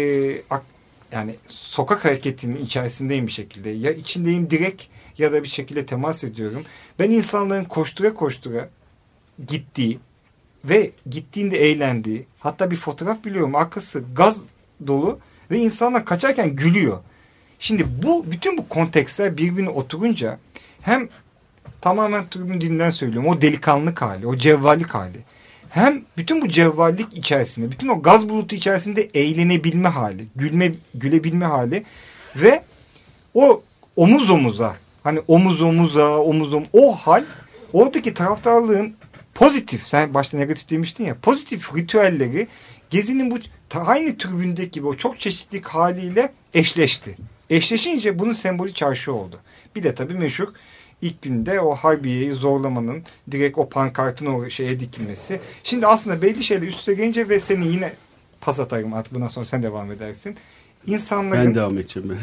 [1.11, 3.69] yani sokak hareketinin içerisindeyim bir şekilde.
[3.69, 4.83] Ya içindeyim direkt
[5.17, 6.63] ya da bir şekilde temas ediyorum.
[6.99, 8.69] Ben insanların koştura koştura
[9.47, 9.99] gittiği
[10.65, 14.43] ve gittiğinde eğlendiği hatta bir fotoğraf biliyorum arkası gaz
[14.87, 15.19] dolu
[15.51, 16.97] ve insanlar kaçarken gülüyor.
[17.59, 20.39] Şimdi bu bütün bu kontekstler birbirine oturunca
[20.81, 21.09] hem
[21.81, 25.19] tamamen tribün dilinden söylüyorum o delikanlık hali, o cevvallik hali
[25.69, 31.83] hem bütün bu cevvallik içerisinde, bütün o gaz bulutu içerisinde eğlenebilme hali, gülme, gülebilme hali
[32.35, 32.63] ve
[33.33, 33.63] o
[33.95, 37.23] omuz omuza, hani omuz omuza, omuz omuz, o hal
[37.73, 38.95] oradaki taraftarlığın
[39.35, 42.47] pozitif, sen başta negatif demiştin ya, pozitif ritüelleri
[42.89, 43.39] Gezi'nin bu
[43.75, 47.15] aynı tribündeki gibi o çok çeşitlilik haliyle eşleşti.
[47.49, 49.39] Eşleşince bunun sembolü çarşı oldu.
[49.75, 50.47] Bir de tabii meşhur
[51.01, 55.39] ilk günde o Harbiye'yi zorlamanın direkt o pankartın o şeye dikilmesi.
[55.63, 57.93] Şimdi aslında belli şeyler üste gelince ve seni yine
[58.41, 60.35] pas atarım artık bundan sonra sen devam edersin.
[60.87, 62.17] İnsanların, ben devam edeceğim.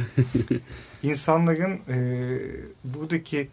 [1.02, 2.38] insanların e,
[2.84, 3.48] buradaki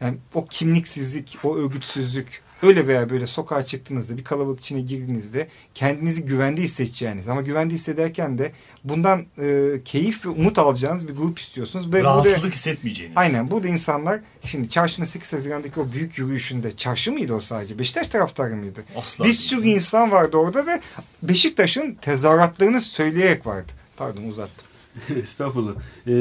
[0.00, 6.24] yani o kimliksizlik, o örgütsüzlük öyle veya böyle sokağa çıktığınızda bir kalabalık içine girdiğinizde kendinizi
[6.24, 8.52] güvende hissedeceğiniz ama güvende hissederken de
[8.84, 11.92] bundan e, keyif ve umut alacağınız bir grup istiyorsunuz.
[11.92, 13.16] Ve Rahatsızlık burada, hissetmeyeceğiniz.
[13.16, 17.78] Aynen burada insanlar şimdi çarşının 8 Haziran'daki o büyük yürüyüşünde çarşı mıydı o sadece?
[17.78, 18.84] Beşiktaş taraftarı mıydı?
[18.96, 19.24] Asla.
[19.24, 20.80] Bir sürü insan vardı orada ve
[21.22, 23.72] Beşiktaş'ın tezahüratlarını söyleyerek vardı.
[23.96, 24.66] Pardon uzattım.
[25.16, 25.72] Estağfurullah.
[26.06, 26.12] Ee,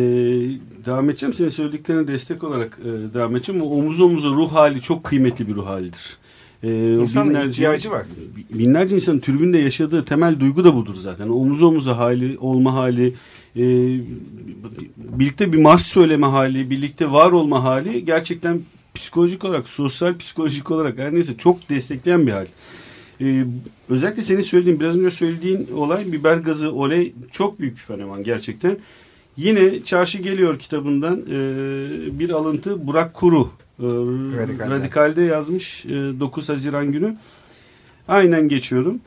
[0.85, 1.33] devam edeceğim.
[1.33, 3.61] Senin söylediklerine destek olarak e, devam edeceğim.
[3.61, 6.17] O omuz omuza ruh hali çok kıymetli bir ruh halidir.
[6.63, 8.05] Ee, İnsanın binlerce, ihtiyacı var.
[8.53, 11.27] Binlerce insanın türbünde yaşadığı temel duygu da budur zaten.
[11.27, 13.13] Omuz omuza hali, olma hali,
[13.55, 13.63] e,
[14.97, 18.61] birlikte bir marş söyleme hali, birlikte var olma hali gerçekten
[18.95, 22.45] psikolojik olarak, sosyal psikolojik olarak her neyse çok destekleyen bir hal.
[23.21, 23.45] Ee,
[23.89, 28.77] özellikle senin söylediğin, biraz önce söylediğin olay biber gazı olay çok büyük bir fenomen gerçekten.
[29.37, 33.49] Yine Çarşı Geliyor kitabından e, bir alıntı Burak Kuru
[33.79, 34.69] Radikal'de.
[34.69, 37.17] Radikal'de yazmış e, 9 Haziran günü.
[38.07, 38.99] Aynen geçiyorum.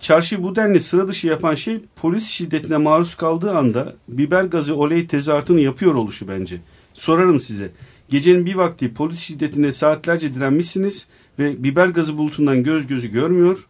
[0.00, 5.06] Çarşı bu denli sıra dışı yapan şey polis şiddetine maruz kaldığı anda biber gazı oley
[5.06, 6.60] tezahüratını yapıyor oluşu bence.
[6.94, 7.70] Sorarım size.
[8.08, 11.06] Gecenin bir vakti polis şiddetine saatlerce direnmişsiniz
[11.38, 13.66] ve biber gazı bulutundan göz gözü görmüyor.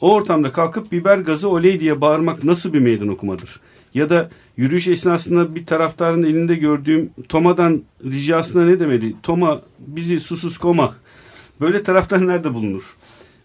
[0.00, 3.60] O ortamda kalkıp biber gazı oley diye bağırmak nasıl bir meydan okumadır?
[3.96, 9.14] Ya da yürüyüş esnasında bir taraftarın elinde gördüğüm Toma'dan ricasına ne demeli?
[9.22, 10.94] Toma bizi susuz koma.
[11.60, 12.96] Böyle taraftar nerede bulunur?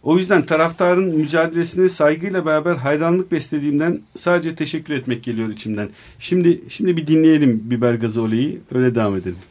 [0.04, 5.90] O yüzden taraftarın mücadelesine saygıyla beraber hayranlık beslediğimden sadece teşekkür etmek geliyor içimden.
[6.20, 9.51] Şimdi şimdi bir dinleyelim biber gazı oleyi öyle devam edelim.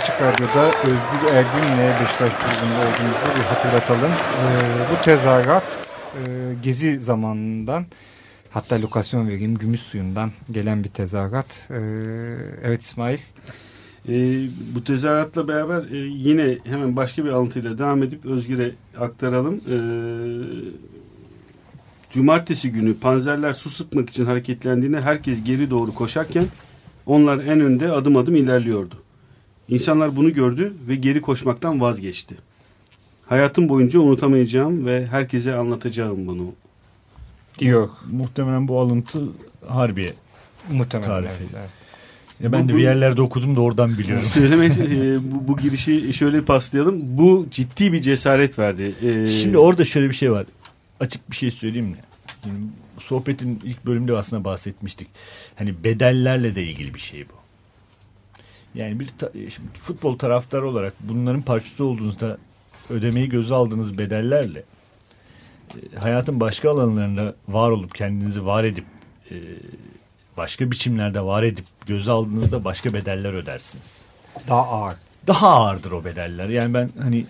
[0.00, 4.10] Açık Radyo'da Özgür Ergün'le Beşiktaş Tribü'nde olduğumuzu bir hatırlatalım.
[4.10, 4.46] E,
[4.90, 7.86] bu tezahürat e, gezi zamanından
[8.50, 11.68] hatta lokasyon vereyim Gümüş Suyu'ndan gelen bir tezahürat.
[11.70, 11.78] E,
[12.62, 13.18] evet İsmail.
[14.08, 19.54] Ee, bu tezahüratla beraber e, yine hemen başka bir alıntıyla devam edip Özgür'e aktaralım.
[19.54, 19.78] Ee,
[22.10, 26.44] cumartesi günü panzerler su sıkmak için hareketlendiğinde herkes geri doğru koşarken
[27.06, 28.99] onlar en önde adım adım ilerliyordu.
[29.70, 32.34] İnsanlar bunu gördü ve geri koşmaktan vazgeçti.
[33.26, 36.52] Hayatım boyunca unutamayacağım ve herkese anlatacağım bunu.
[37.58, 37.88] Diyor.
[38.10, 39.22] Muhtemelen bu alıntı
[39.68, 40.12] Harbiye.
[40.72, 41.08] Muhtemelen.
[41.08, 41.32] Tarifi.
[41.40, 41.70] Evet, evet.
[42.40, 44.24] Ya ben Bu- de bir yerlerde okudum da oradan biliyorum.
[44.26, 47.00] Söylemek e, bu, bu girişi şöyle paslayalım.
[47.02, 48.94] Bu ciddi bir cesaret verdi.
[49.02, 50.46] Ee, Şimdi orada şöyle bir şey var.
[51.00, 51.96] Açık bir şey söyleyeyim mi?
[52.44, 52.56] Şimdi
[53.00, 55.08] sohbetin ilk bölümde aslında bahsetmiştik.
[55.56, 57.39] Hani bedellerle de ilgili bir şey bu.
[58.74, 62.38] Yani bir ta- şimdi futbol taraftarı olarak bunların parçası olduğunuzda
[62.90, 64.62] ödemeyi göze aldığınız bedellerle
[65.74, 68.84] e, hayatın başka alanlarında var olup kendinizi var edip
[69.30, 69.34] e,
[70.36, 74.02] başka biçimlerde var edip göze aldığınızda başka bedeller ödersiniz
[74.48, 74.96] Daha ağır.
[75.26, 76.48] daha ağırdır o bedeller.
[76.48, 77.24] Yani ben hani e,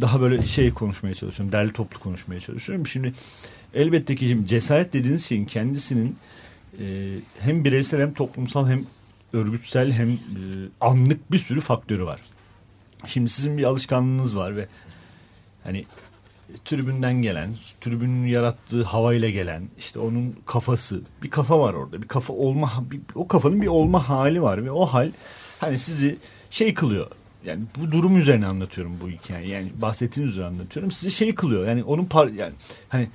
[0.00, 1.52] daha böyle şey konuşmaya çalışıyorum.
[1.52, 2.86] Derli toplu konuşmaya çalışıyorum.
[2.86, 3.12] Şimdi
[3.74, 6.16] elbette ki şimdi cesaret dediğiniz şeyin kendisinin
[6.80, 6.84] e,
[7.40, 8.84] hem bireysel hem toplumsal hem
[9.32, 10.18] örgütsel hem e,
[10.80, 12.20] anlık bir sürü faktörü var.
[13.06, 14.66] Şimdi sizin bir alışkanlığınız var ve
[15.64, 15.84] hani
[16.64, 22.02] tribünden gelen, tribünün yarattığı havayla gelen, işte onun kafası, bir kafa var orada.
[22.02, 25.10] Bir kafa olma, bir, o kafanın bir olma hali var ve o hal
[25.60, 26.18] hani sizi
[26.50, 27.06] şey kılıyor.
[27.44, 29.52] Yani bu durum üzerine anlatıyorum bu hikayeyi.
[29.52, 30.92] Yani bahsettiğiniz üzerine anlatıyorum.
[30.92, 31.68] Sizi şey kılıyor.
[31.68, 32.52] Yani onun par yani
[32.88, 33.08] hani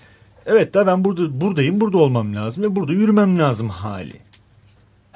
[0.45, 4.26] evet da ben burada buradayım, burada olmam lazım ve burada yürümem lazım hali.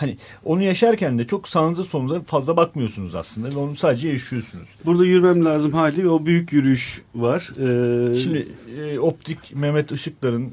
[0.02, 4.68] Hani onu yaşarken de çok sağınıza solunuza fazla bakmıyorsunuz aslında ve onu sadece yaşıyorsunuz.
[4.86, 7.49] Burada yürümem lazım hali ve o büyük yürüyüş var.
[7.52, 8.47] Ee, Şimdi
[8.80, 10.52] e, optik Mehmet Işıklar'ın e,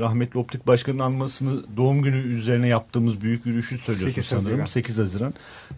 [0.00, 4.46] rahmetli optik başkanın anmasını doğum günü üzerine yaptığımız büyük yürüyüşü söylüyorsun 8 sanırım.
[4.46, 4.64] Haziran.
[4.64, 5.34] 8 Haziran.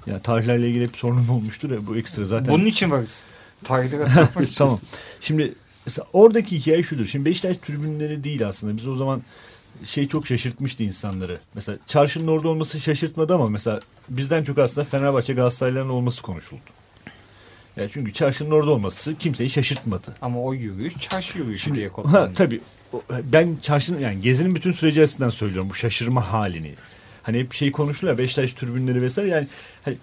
[0.07, 2.55] Ya tarihlerle ilgili hep sorunum olmuştur ya bu ekstra zaten.
[2.55, 3.27] Bunun için varız.
[3.65, 4.81] Tarihleri tamam.
[5.21, 5.55] Şimdi
[5.87, 7.07] mesela oradaki hikaye şudur.
[7.07, 8.77] Şimdi Beşiktaş tribünleri değil aslında.
[8.77, 9.23] Biz o zaman
[9.85, 11.39] şey çok şaşırtmıştı insanları.
[11.55, 16.61] Mesela çarşının orada olması şaşırtmadı ama mesela bizden çok aslında Fenerbahçe Galatasaray'ların olması konuşuldu.
[17.77, 20.15] Yani çünkü çarşının orada olması kimseyi şaşırtmadı.
[20.23, 22.35] Ama o yürüyüş çarşı yürüyüşü Şimdi diye ha, kodlanıyor.
[22.35, 22.61] tabii
[23.09, 26.75] ben çarşının yani gezinin bütün süreci açısından söylüyorum bu şaşırma halini.
[27.23, 29.47] Hani hep şey konuşuluyor ya, Beşiktaş tribünleri vesaire yani
[29.85, 29.97] hani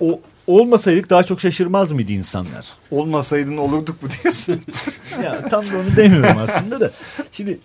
[0.00, 2.68] o olmasaydık daha çok şaşırmaz mıydı insanlar?
[2.90, 4.62] Olmasaydın olurduk mu diyorsun?
[5.24, 6.90] ya tam da onu demiyorum aslında da.
[7.32, 7.58] Şimdi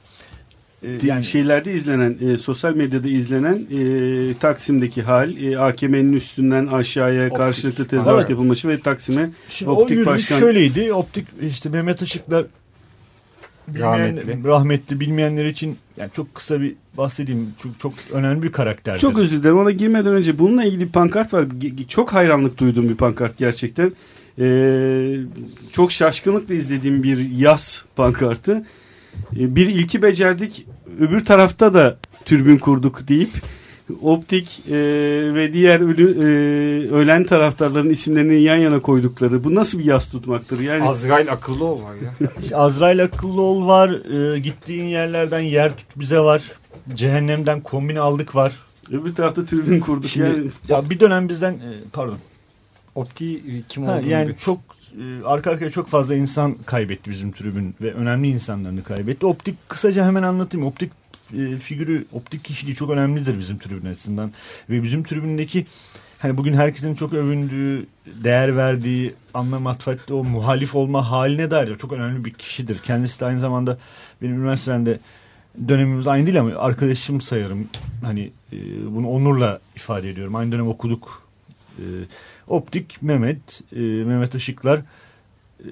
[0.84, 7.24] yani yani şeylerde izlenen, e, sosyal medyada izlenen e, Taksim'deki hal, e, AKM'nin üstünden aşağıya
[7.26, 7.38] Optik.
[7.38, 8.30] karşılıklı tezahürat Evet.
[8.30, 10.94] yapılması ve Taksim'e Şimdi Optik o başkan- şöyleydi.
[10.94, 12.02] Optik işte Mehmet
[13.68, 14.44] bilmeyen, Rahmetli.
[14.44, 15.00] rahmetli.
[15.00, 17.48] bilmeyenler için yani çok kısa bir bahsedeyim.
[17.64, 19.00] Çok çok önemli bir karakterdir.
[19.00, 21.46] Çok özür dilerim ona girmeden önce bununla ilgili bir pankart var.
[21.88, 23.92] Çok hayranlık duyduğum bir pankart gerçekten.
[24.40, 25.16] Ee,
[25.72, 28.66] çok şaşkınlıkla izlediğim bir yaz pankartı.
[29.40, 30.66] Ee, bir ilki becerdik
[31.00, 33.30] öbür tarafta da türbün kurduk deyip
[34.02, 34.74] optik e,
[35.36, 36.24] ve diğer ölü, e,
[36.92, 39.44] ölen taraftarların isimlerini yan yana koydukları.
[39.44, 40.60] Bu nasıl bir yaz tutmaktır?
[40.60, 42.28] Yani Azrail akıllı ol var ya.
[42.44, 43.90] İşte Azrail akıllı ol var.
[44.36, 46.52] e, gittiğin yerlerden yer tut bize var.
[46.94, 48.54] Cehennemden kombin aldık var.
[48.92, 50.10] öbür tarafta türbün kurduk.
[50.10, 52.18] Şimdi, yani ya bir dönem bizden e, pardon.
[52.96, 54.60] Opti e, kim Ha, olduğunu yani bir- çok
[55.00, 59.26] e, arka arkaya çok fazla insan kaybetti bizim tribün ve önemli insanlarını kaybetti.
[59.26, 60.68] Optik kısaca hemen anlatayım.
[60.68, 60.92] Optik
[61.38, 64.32] e, figürü, optik kişiliği çok önemlidir bizim tribün açısından.
[64.70, 65.66] Ve bizim tribündeki
[66.20, 71.78] hani bugün herkesin çok övündüğü, değer verdiği, anlam atfette o muhalif olma haline dair de
[71.78, 72.80] çok önemli bir kişidir.
[72.84, 73.78] Kendisi de aynı zamanda
[74.22, 75.00] benim üniversitede
[75.68, 77.68] dönemimiz aynı değil ama arkadaşım sayarım.
[78.04, 78.58] Hani e,
[78.96, 80.36] bunu onurla ifade ediyorum.
[80.36, 81.24] Aynı dönem okuduk.
[81.80, 81.84] E,
[82.48, 84.80] Optik Mehmet, e, Mehmet Işıklar
[85.60, 85.68] e,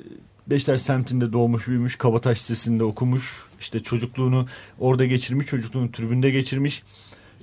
[0.48, 3.46] Beşiktaş semtinde doğmuş büyümüş, Kabataş Lisesi'nde okumuş.
[3.60, 4.48] İşte çocukluğunu
[4.80, 6.84] orada geçirmiş, çocukluğunu tribünde geçirmiş.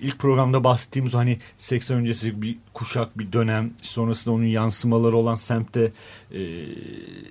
[0.01, 3.71] İlk programda bahsettiğimiz hani 80 öncesi bir kuşak, bir dönem.
[3.83, 5.93] Sonrasında onun yansımaları olan semtte
[6.33, 6.65] e,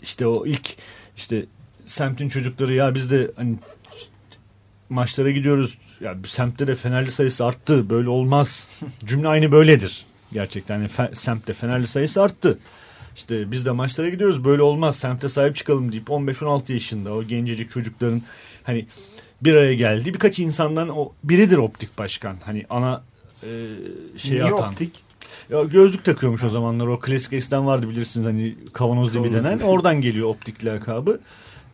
[0.04, 0.76] işte o ilk
[1.18, 1.46] işte
[1.86, 3.56] semtin çocukları ya biz de hani
[4.90, 5.78] maçlara gidiyoruz.
[6.02, 7.90] Ya semtte de Fenerli sayısı arttı.
[7.90, 8.68] Böyle olmaz.
[9.06, 10.06] Cümle aynı böyledir.
[10.34, 12.60] Gerçekten yani semtte Fenerli sayısı arttı.
[13.16, 14.46] İşte biz de maçlara gidiyoruz.
[14.46, 14.96] Böyle olmaz.
[14.96, 18.22] Semte sahip çıkalım deyip 15-16 yaşında o gencecik çocukların
[18.64, 18.86] hani
[19.42, 22.38] bir araya geldiği birkaç insandan o biridir optik başkan.
[22.46, 23.04] Hani ana
[23.44, 23.48] e,
[24.18, 24.72] şey Niye atan.
[24.72, 25.08] optik?
[25.50, 26.88] Ya gözlük takıyormuş o zamanlar.
[26.88, 29.60] O klasik eskiden vardı bilirsiniz hani kavanoz dibi denen.
[29.60, 31.20] Oradan geliyor optik lakabı.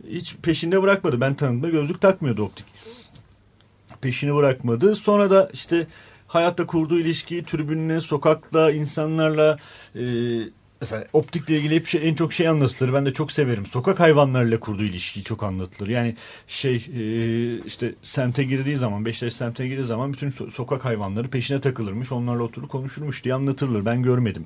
[0.09, 1.21] Hiç peşinde bırakmadı.
[1.21, 2.65] Ben tanıdığımda gözlük takmıyordu optik.
[4.01, 4.95] Peşini bırakmadı.
[4.95, 5.87] Sonra da işte
[6.33, 9.57] hayatta kurduğu ilişkiyi tribünle, sokakla, insanlarla
[9.95, 10.03] e,
[10.83, 12.93] mesela optikle ilgili hep şey, en çok şey anlatılır.
[12.93, 13.65] Ben de çok severim.
[13.65, 15.87] Sokak hayvanlarıyla kurduğu ilişkiyi çok anlatılır.
[15.87, 16.15] Yani
[16.47, 17.03] şey e,
[17.65, 22.11] işte semte girdiği zaman, Beşiktaş semte girdiği zaman bütün so- sokak hayvanları peşine takılırmış.
[22.11, 23.85] Onlarla oturup konuşurmuş diye anlatılır.
[23.85, 24.45] Ben görmedim.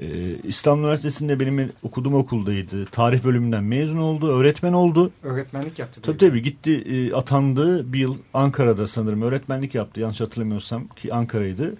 [0.00, 0.06] E,
[0.44, 2.84] İstanbul Üniversitesi'nde benim okuduğum okuldaydı.
[2.84, 4.28] Tarih bölümünden mezun oldu.
[4.28, 5.10] Öğretmen oldu.
[5.22, 6.00] Öğretmenlik yaptı.
[6.00, 11.74] Tabii tabii gitti e, atandı bir yıl Ankara'da sanırım öğretmenlik yaptı yanlış hatırlamıyorsam ki Ankara'ydı.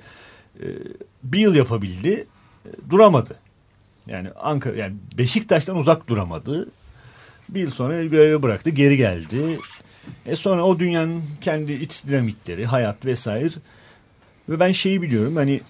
[0.60, 0.66] E,
[1.22, 2.26] bir yıl yapabildi
[2.66, 3.45] e, duramadı.
[4.06, 6.68] Yani Ankara yani Beşiktaş'tan uzak duramadı.
[7.48, 9.58] Bir yıl sonra görevi bıraktı geri geldi.
[10.26, 13.50] E sonra o dünyanın kendi iç dinamikleri hayat vesaire
[14.48, 15.60] ve ben şeyi biliyorum hani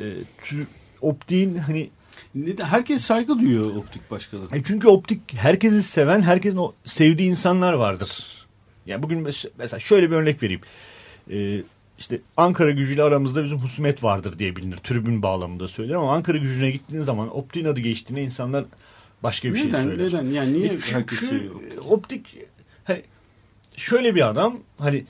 [0.00, 0.04] e,
[1.00, 1.90] optiğin hani
[2.34, 4.40] neden- herkes saygı duyuyor optik başkanı.
[4.52, 8.24] e çünkü optik herkesi seven, herkesin o sevdiği insanlar vardır.
[8.86, 10.60] Yani bugün mes- mesela şöyle bir örnek vereyim.
[11.30, 11.62] Ee,
[12.00, 14.76] işte Ankara gücüyle aramızda bizim husumet vardır diye bilinir.
[14.76, 18.64] Tribün bağlamında söyler ama Ankara gücüne gittiğin zaman optiğin adı geçtiğinde insanlar
[19.22, 19.82] başka bir şey neden?
[19.82, 20.06] söyler.
[20.06, 20.26] Neden?
[20.26, 21.50] Yani niye E çünkü
[21.88, 22.36] optik
[22.84, 23.02] hani
[23.76, 25.04] şöyle bir adam hani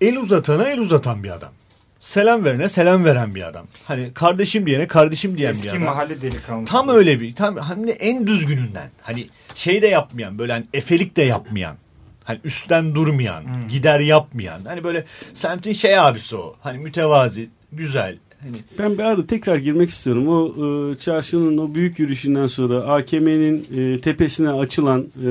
[0.00, 1.52] el uzatana el uzatan bir adam.
[2.00, 3.66] Selam verene selam veren bir adam.
[3.84, 5.82] Hani kardeşim diyene kardeşim diyen bir Eski adam.
[5.82, 6.72] mahalle delikanlısı.
[6.72, 8.90] Tam öyle bir tam de en düzgününden.
[9.02, 11.76] Hani şey de yapmayan böyle hani efelik de yapmayan.
[12.24, 14.60] Hani üstten durmayan, gider yapmayan.
[14.64, 15.04] Hani böyle
[15.34, 16.54] semtin şey abisi o.
[16.60, 18.16] Hani mütevazi, güzel.
[18.40, 20.28] Hani Ben bir arada tekrar girmek istiyorum.
[20.28, 20.48] O
[20.92, 25.26] e, çarşının o büyük yürüyüşünden sonra AKM'nin e, tepesine açılan e,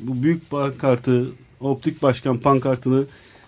[0.00, 1.26] bu büyük pankartı,
[1.60, 3.04] optik başkan pankartını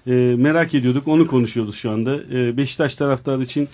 [0.06, 1.08] e, merak ediyorduk.
[1.08, 2.16] Onu konuşuyoruz şu anda.
[2.32, 3.68] E, Beşiktaş taraftarı için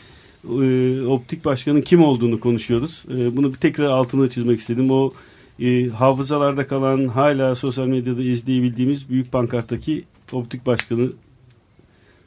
[0.45, 3.05] e, optik başkanın kim olduğunu konuşuyoruz.
[3.15, 4.91] E, bunu bir tekrar altını çizmek istedim.
[4.91, 5.13] O
[5.61, 11.13] e, hafızalarda kalan hala sosyal medyada izleyebildiğimiz büyük pankarttaki optik başkanı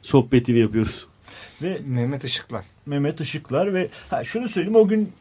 [0.02, 1.06] sohbetini yapıyoruz.
[1.62, 2.64] ve Mehmet Işıklar.
[2.86, 5.12] Mehmet Işıklar ve ha şunu söyleyeyim o gün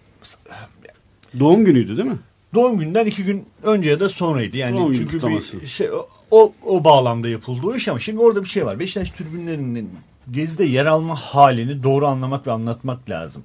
[1.39, 2.17] Doğum günüydü değil mi?
[2.53, 4.57] doğum günden iki gün önce ya da sonraydı.
[4.57, 5.61] Yani Doğum çünkü kutlaması.
[5.61, 5.89] bir şey
[6.31, 8.79] o, o, bağlamda yapıldı o iş ama şimdi orada bir şey var.
[8.79, 9.89] Beşiktaş tribünlerinin
[10.31, 13.43] gezide yer alma halini doğru anlamak ve anlatmak lazım.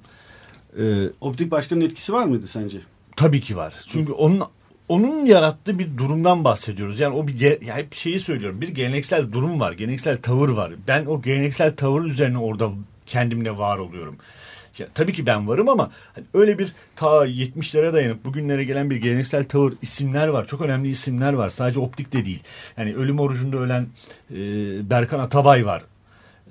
[0.79, 2.77] Ee, Optik başkanın etkisi var mıydı sence?
[3.15, 3.73] Tabii ki var.
[3.87, 4.41] Çünkü onun
[4.89, 6.99] onun yarattığı bir durumdan bahsediyoruz.
[6.99, 8.61] Yani o bir ya hep şeyi söylüyorum.
[8.61, 10.71] Bir geleneksel durum var, geleneksel tavır var.
[10.87, 12.71] Ben o geleneksel tavır üzerine orada
[13.05, 14.17] kendimle var oluyorum.
[14.77, 18.95] Ya, tabii ki ben varım ama hani öyle bir ta 70'lere dayanıp bugünlere gelen bir
[18.95, 20.47] geleneksel tavır isimler var.
[20.47, 21.49] Çok önemli isimler var.
[21.49, 22.43] Sadece optik de değil.
[22.77, 23.87] Yani ölüm orucunda ölen
[24.31, 24.35] e,
[24.89, 25.83] Berkan Atabay var.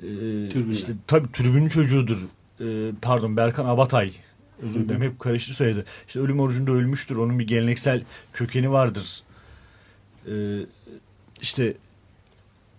[0.02, 2.18] E, işte tabii tribünün çocuğudur.
[2.60, 2.66] E,
[3.02, 4.12] pardon Berkan Abatay.
[4.62, 5.84] Özür dilerim hep karıştı söyledi.
[6.06, 7.16] İşte ölüm orucunda ölmüştür.
[7.16, 8.02] Onun bir geleneksel
[8.32, 9.22] kökeni vardır.
[10.26, 10.34] E,
[11.40, 11.74] işte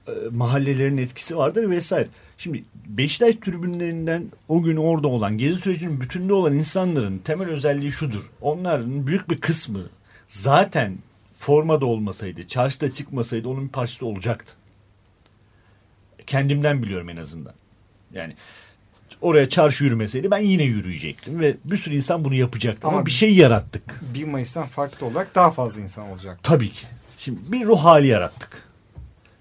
[0.07, 2.07] e, mahallelerin etkisi vardır vesaire.
[2.38, 8.32] Şimdi Beşiktaş tribünlerinden o gün orada olan gezi sürecinin bütününde olan insanların temel özelliği şudur.
[8.41, 9.82] Onların büyük bir kısmı
[10.27, 10.97] zaten
[11.39, 14.53] formada olmasaydı, çarşıda çıkmasaydı onun bir parçası olacaktı.
[16.27, 17.53] Kendimden biliyorum en azından.
[18.13, 18.36] Yani
[19.22, 22.88] oraya çarşı yürümeseydi ben yine yürüyecektim ve bir sürü insan bunu yapacaktı.
[22.88, 24.01] Ama, Ama bir şey yarattık.
[24.13, 26.39] 1 Mayıs'tan farklı olarak daha fazla insan olacak.
[26.43, 26.86] Tabii ki.
[27.17, 28.63] Şimdi bir ruh hali yarattık.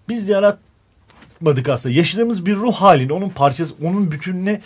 [0.08, 1.94] Biz yaratmadık aslında.
[1.94, 4.60] Yaşadığımız bir ruh halini, onun parçası, onun bütününe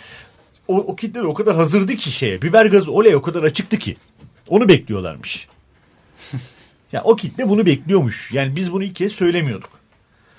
[0.67, 2.41] o, o kitler o kadar hazırdı ki şeye.
[2.41, 3.97] Biber gazı oley o kadar açıktı ki.
[4.49, 5.47] Onu bekliyorlarmış.
[6.91, 8.31] ya o kitle bunu bekliyormuş.
[8.31, 9.82] Yani biz bunu ilk kez söylemiyorduk.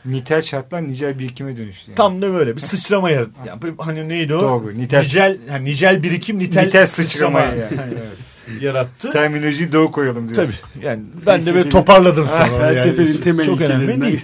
[0.05, 1.83] Nitel şartlar nicel birikime dönüştü.
[1.91, 1.97] Yani.
[1.97, 3.31] Tam da böyle bir sıçrama yarattı.
[3.47, 4.43] Yani hani neydi o?
[4.43, 7.95] Doğru, nitel- nicel, yani nicel birikim, nitel, Nitel sıçrama sıçramayı yani.
[7.99, 8.63] evet.
[8.63, 9.13] yarattı.
[9.13, 10.55] Terminolojiyi doğru koyalım diyorsun.
[10.75, 10.85] Tabii.
[10.87, 12.53] Yani ben de böyle Felsefenin- toparladım sonra.
[12.55, 12.75] onu yani.
[12.75, 14.21] Felsefenin temel Çok önemli değil.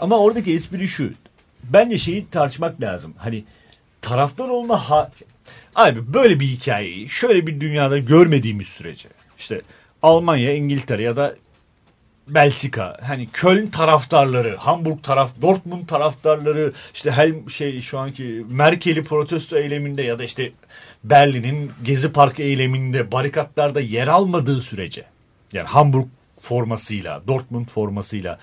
[0.00, 1.10] Ama oradaki espri şu.
[1.64, 3.14] Bence şeyi tartışmak lazım.
[3.16, 3.44] Hani
[4.02, 5.10] taraftar olma ha...
[5.74, 9.08] Abi böyle bir hikayeyi şöyle bir dünyada görmediğimiz sürece
[9.38, 9.60] işte
[10.02, 11.34] Almanya, İngiltere ya da
[12.28, 19.58] Belçika hani Köln taraftarları, Hamburg taraf, Dortmund taraftarları işte her şey şu anki Merkel'i protesto
[19.58, 20.52] eyleminde ya da işte
[21.04, 25.04] Berlin'in Gezi Parkı eyleminde barikatlarda yer almadığı sürece
[25.52, 26.06] yani Hamburg
[26.40, 28.38] formasıyla, Dortmund formasıyla,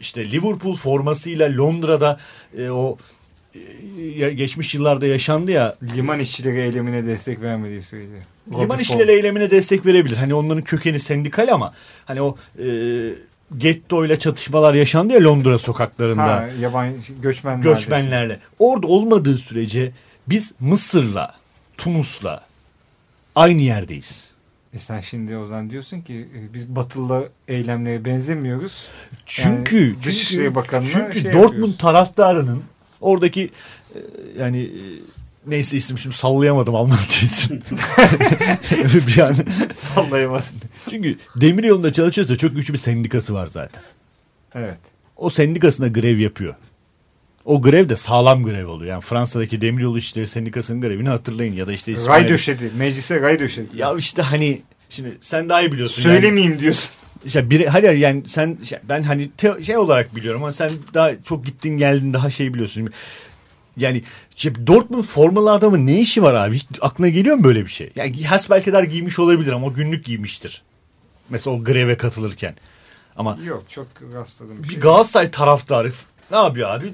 [0.00, 2.20] işte Liverpool formasıyla Londra'da
[2.58, 2.98] e, o
[3.54, 8.35] e, geçmiş yıllarda yaşandı ya Liman işçileri eylemine destek vermediği sürece.
[8.52, 10.16] Liman işçileri eylemine destek verebilir.
[10.16, 11.74] Hani onların kökeni sendikal ama
[12.04, 12.66] hani o e,
[13.58, 17.62] getto ile çatışmalar yaşandı ya Londra sokaklarında Ha, yabancı göçmenler.
[17.62, 18.40] göçmenlerle.
[18.58, 19.92] Orada olmadığı sürece
[20.28, 21.34] biz Mısır'la,
[21.78, 22.44] Tunus'la
[23.34, 24.26] aynı yerdeyiz.
[24.74, 28.88] E sen şimdi o zaman diyorsun ki e, biz batılı eylemlere benzemiyoruz.
[29.26, 30.16] Çünkü Yani çünkü,
[30.90, 31.78] çünkü şey Dortmund yapıyoruz.
[31.78, 32.62] taraftarının
[33.00, 33.50] oradaki
[33.94, 33.98] e,
[34.38, 34.80] yani e,
[35.46, 37.62] neyse isim şimdi sallayamadım Almanca isim.
[39.06, 39.36] bir an.
[39.74, 40.52] Sallayamaz.
[40.90, 43.82] Çünkü demir yolunda çalışıyorsa çok güçlü bir sendikası var zaten.
[44.54, 44.78] Evet.
[45.16, 46.54] O sendikasına grev yapıyor.
[47.44, 48.90] O grev de sağlam grev oluyor.
[48.90, 52.28] Yani Fransa'daki demiryolu işçileri sendikasının grevini hatırlayın ya da işte Ray İsmail.
[52.28, 52.70] döşedi.
[52.76, 53.68] Meclise ray döşedi.
[53.76, 56.02] Ya işte hani şimdi sen daha iyi biliyorsun.
[56.02, 56.12] yani.
[56.14, 56.90] Söylemeyeyim diyorsun.
[57.24, 61.46] İşte biri, hayır yani sen ben hani te- şey olarak biliyorum ama sen daha çok
[61.46, 62.88] gittin geldin daha şey biliyorsun.
[63.76, 64.02] Yani
[64.36, 66.54] işte Dortmund formalı adamın ne işi var abi?
[66.56, 67.92] Hiç aklına geliyor mu böyle bir şey?
[67.96, 70.62] Yani hasbelkader giymiş olabilir ama günlük giymiştir.
[71.30, 72.54] Mesela o greve katılırken.
[73.16, 74.80] Ama Yok çok rastladım bir bir şey.
[74.80, 75.92] Galatasaray taraftarı
[76.30, 76.92] ne yapıyor abi?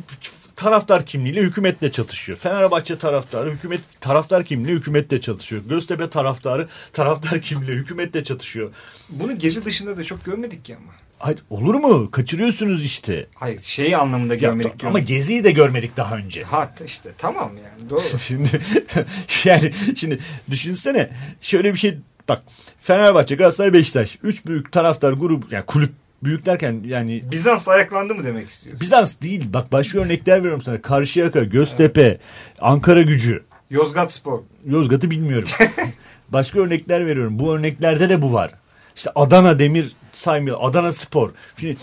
[0.57, 2.39] Taraftar kimliğiyle hükümetle çatışıyor.
[2.39, 5.63] Fenerbahçe taraftarı hükümet taraftar kimliğiyle hükümetle çatışıyor.
[5.69, 8.71] Göztepe taraftarı taraftar kimliğiyle hükümetle çatışıyor.
[9.09, 10.93] Bunu gezi dışında da çok görmedik ki ama.
[11.23, 12.11] Hayır olur mu?
[12.11, 13.27] Kaçırıyorsunuz işte.
[13.35, 14.81] Hayır şey anlamında Ya, görmedik.
[14.81, 14.87] diyorum.
[14.97, 16.43] ama Gezi'yi de görmedik daha önce.
[16.43, 18.03] Ha işte tamam yani doğru.
[18.21, 18.49] Şimdi
[19.45, 20.19] yani şimdi
[20.51, 21.11] düşünsene
[21.41, 21.99] şöyle bir şey
[22.29, 22.43] bak
[22.81, 25.91] Fenerbahçe, Galatasaray, Beşiktaş üç büyük taraftar grup yani kulüp
[26.25, 28.81] büyük derken yani Bizans ayaklandı mı demek istiyorsun?
[28.81, 30.83] Bizans değil bak başka örnekler veriyorum sana.
[30.83, 32.19] Karşıyaka, Göztepe,
[32.61, 34.41] Ankara gücü, Yozgat Spor.
[34.67, 35.49] Yozgat'ı bilmiyorum.
[36.29, 37.39] başka örnekler veriyorum.
[37.39, 38.51] Bu örneklerde de bu var.
[38.97, 40.59] İşte Adana Demir saymıyor.
[40.61, 41.31] Adana Spor.
[41.59, 41.77] Şimdi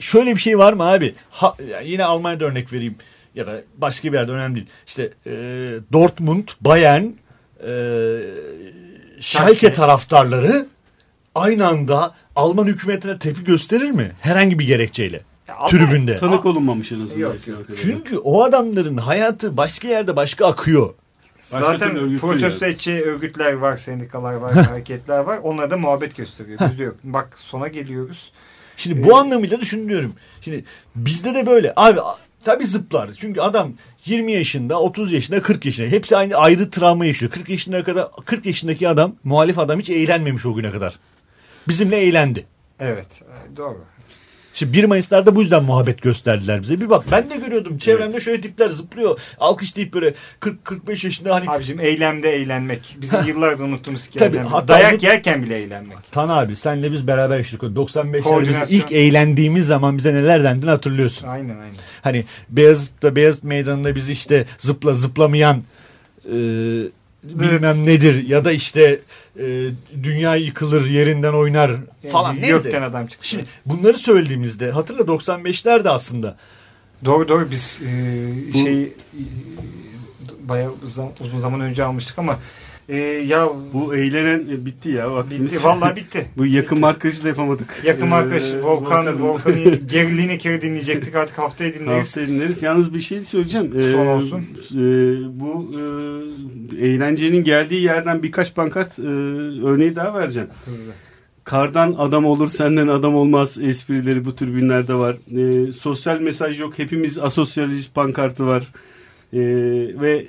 [0.00, 1.14] şöyle bir şey var mı abi?
[1.30, 2.94] Ha, yani yine Almanya'da örnek vereyim
[3.34, 4.66] ya da başka bir yerde önemli değil.
[4.86, 5.32] İşte e,
[5.92, 7.04] Dortmund, Bayern,
[7.66, 7.72] e,
[9.20, 10.66] Schalke taraftarları
[11.34, 14.12] aynı anda Alman hükümetine tepki gösterir mi?
[14.20, 15.20] Herhangi bir gerekçeyle.
[15.48, 16.16] Ya Tribünde.
[16.16, 17.20] Tanık olunmamış en azından.
[17.20, 17.58] Yok, yok.
[17.82, 20.94] Çünkü o adamların hayatı başka yerde başka akıyor.
[21.40, 25.38] Zaten protesto edeceği örgütler var, sendikalar var, hareketler var.
[25.42, 26.58] Onlara da muhabbet gösteriyor.
[26.70, 26.96] Bizde yok.
[27.04, 28.32] Bak sona geliyoruz.
[28.76, 30.12] Şimdi bu anlamıyla düşünüyorum.
[30.40, 30.64] Şimdi
[30.96, 31.72] bizde de böyle.
[31.76, 32.00] Abi
[32.44, 33.10] tabii zıplar.
[33.18, 33.72] Çünkü adam
[34.04, 35.86] 20 yaşında, 30 yaşında, 40 yaşında.
[35.86, 37.32] Hepsi aynı ayrı travma yaşıyor.
[37.32, 40.98] 40 yaşına kadar 40 yaşındaki adam, muhalif adam hiç eğlenmemiş o güne kadar.
[41.68, 42.46] Bizimle eğlendi.
[42.80, 43.22] Evet.
[43.22, 43.84] e, Doğru.
[44.54, 46.80] Şimdi 1 Mayıs'larda bu yüzden muhabbet gösterdiler bize.
[46.80, 47.78] Bir bak ben de görüyordum.
[47.78, 49.20] Çevremde şöyle tipler zıplıyor.
[49.38, 52.96] Alkışlayıp böyle 40-45 yaşında hani Abicim eylemde eğlenmek.
[53.00, 54.46] Bizim yıllardır unuttuğumuz Tabii, hikayelerden.
[54.50, 55.96] hatta Dayak unut- yerken bile eğlenmek.
[56.12, 57.62] Tan abi senle biz beraber yaşadık.
[57.76, 61.28] 95'lerde biz ilk eğlendiğimiz zaman bize neler dendiğini hatırlıyorsun.
[61.28, 61.76] Aynen aynen.
[62.02, 65.62] Hani Beyazıt'ta Beyazıt Meydanı'nda biz işte zıpla zıplamayan
[66.24, 66.36] e,
[67.22, 69.00] bilmem nedir ya da işte
[69.40, 69.66] e,
[70.02, 71.72] dünya yıkılır yerinden oynar
[72.12, 72.52] falan Yani neyse.
[72.52, 73.28] gökten adam çıktı.
[73.28, 76.36] Şimdi bunları söylediğimizde hatırla 95'lerde aslında
[77.04, 78.92] Doğru doğru biz e, şey e,
[80.42, 82.38] bayağı zam- uzun zaman önce almıştık ama
[82.90, 85.52] e, ya Bu eğlenen e, bitti ya vaktimiz.
[85.52, 86.26] bitti vallahi bitti.
[86.36, 87.82] Bu yakın markajı da yapamadık.
[87.84, 92.06] Yakın Ee, arkadaş Volkan Volkan'ın- Volkan'ın gerilliğini kere dinleyecektik artık haftaya dinleriz.
[92.08, 92.62] Haftaya dinleriz.
[92.62, 93.72] Yalnız bir şey söyleyeceğim.
[93.78, 94.38] Ee, Son olsun.
[94.74, 94.80] e,
[95.40, 95.72] bu
[96.80, 99.02] e, eğlencenin geldiği yerden birkaç pankart e,
[99.66, 100.48] örneği daha vereceğim.
[100.64, 100.92] Hızlı.
[101.44, 105.16] Kardan adam olur senden adam olmaz esprileri bu tribünlerde var.
[105.68, 108.72] E, sosyal mesaj yok hepimiz asosyaliz pankartı var.
[109.32, 109.40] E,
[110.00, 110.26] ve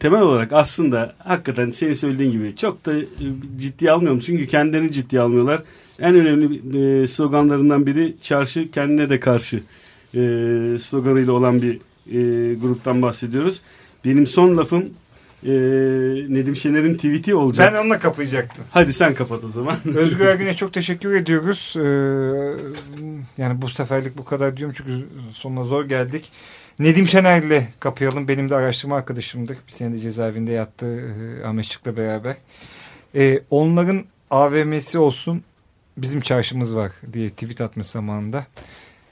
[0.00, 3.04] temel olarak aslında hakikaten senin söylediğin gibi çok da e,
[3.58, 4.20] ciddiye almıyorum.
[4.20, 5.62] Çünkü kendilerini ciddiye almıyorlar.
[5.98, 9.56] En önemli e, sloganlarından biri çarşı kendine de karşı
[10.14, 10.20] e,
[10.80, 11.74] sloganıyla olan bir
[12.06, 13.62] e, gruptan bahsediyoruz.
[14.04, 14.90] Benim son lafım
[15.46, 15.50] e,
[16.28, 17.72] Nedim Şener'in tweet'i olacak.
[17.72, 18.64] Ben onunla kapayacaktım.
[18.70, 19.76] Hadi sen kapat o zaman.
[19.94, 21.74] Özgür Ergün'e çok teşekkür ediyoruz.
[21.76, 21.82] Ee,
[23.42, 26.32] yani bu seferlik bu kadar diyorum çünkü sonuna zor geldik.
[26.80, 28.28] Nedim Şener'le kapayalım.
[28.28, 29.58] Benim de araştırma arkadaşımdır.
[29.66, 32.36] Bir sene de cezaevinde yattı e, beraber.
[33.14, 35.42] Ee, onların AVM'si olsun
[35.96, 38.46] bizim çarşımız var diye tweet atmış zamanında.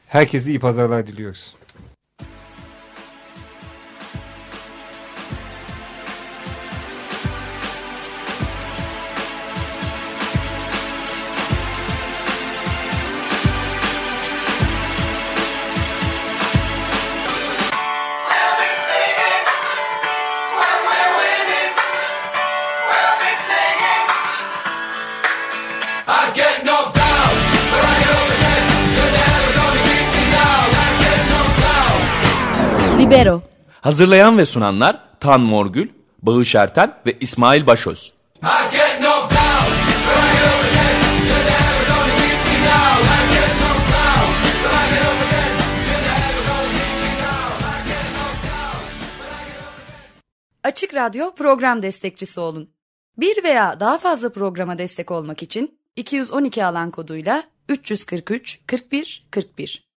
[0.06, 1.54] Herkese iyi pazarlar diliyoruz.
[33.08, 33.42] Libero.
[33.80, 35.88] Hazırlayan ve sunanlar Tan Morgül,
[36.22, 38.12] Bağış Erten ve İsmail Başöz.
[50.62, 52.70] Açık Radyo program destekçisi olun.
[53.18, 59.87] Bir veya daha fazla programa destek olmak için 212 alan koduyla 343 41 41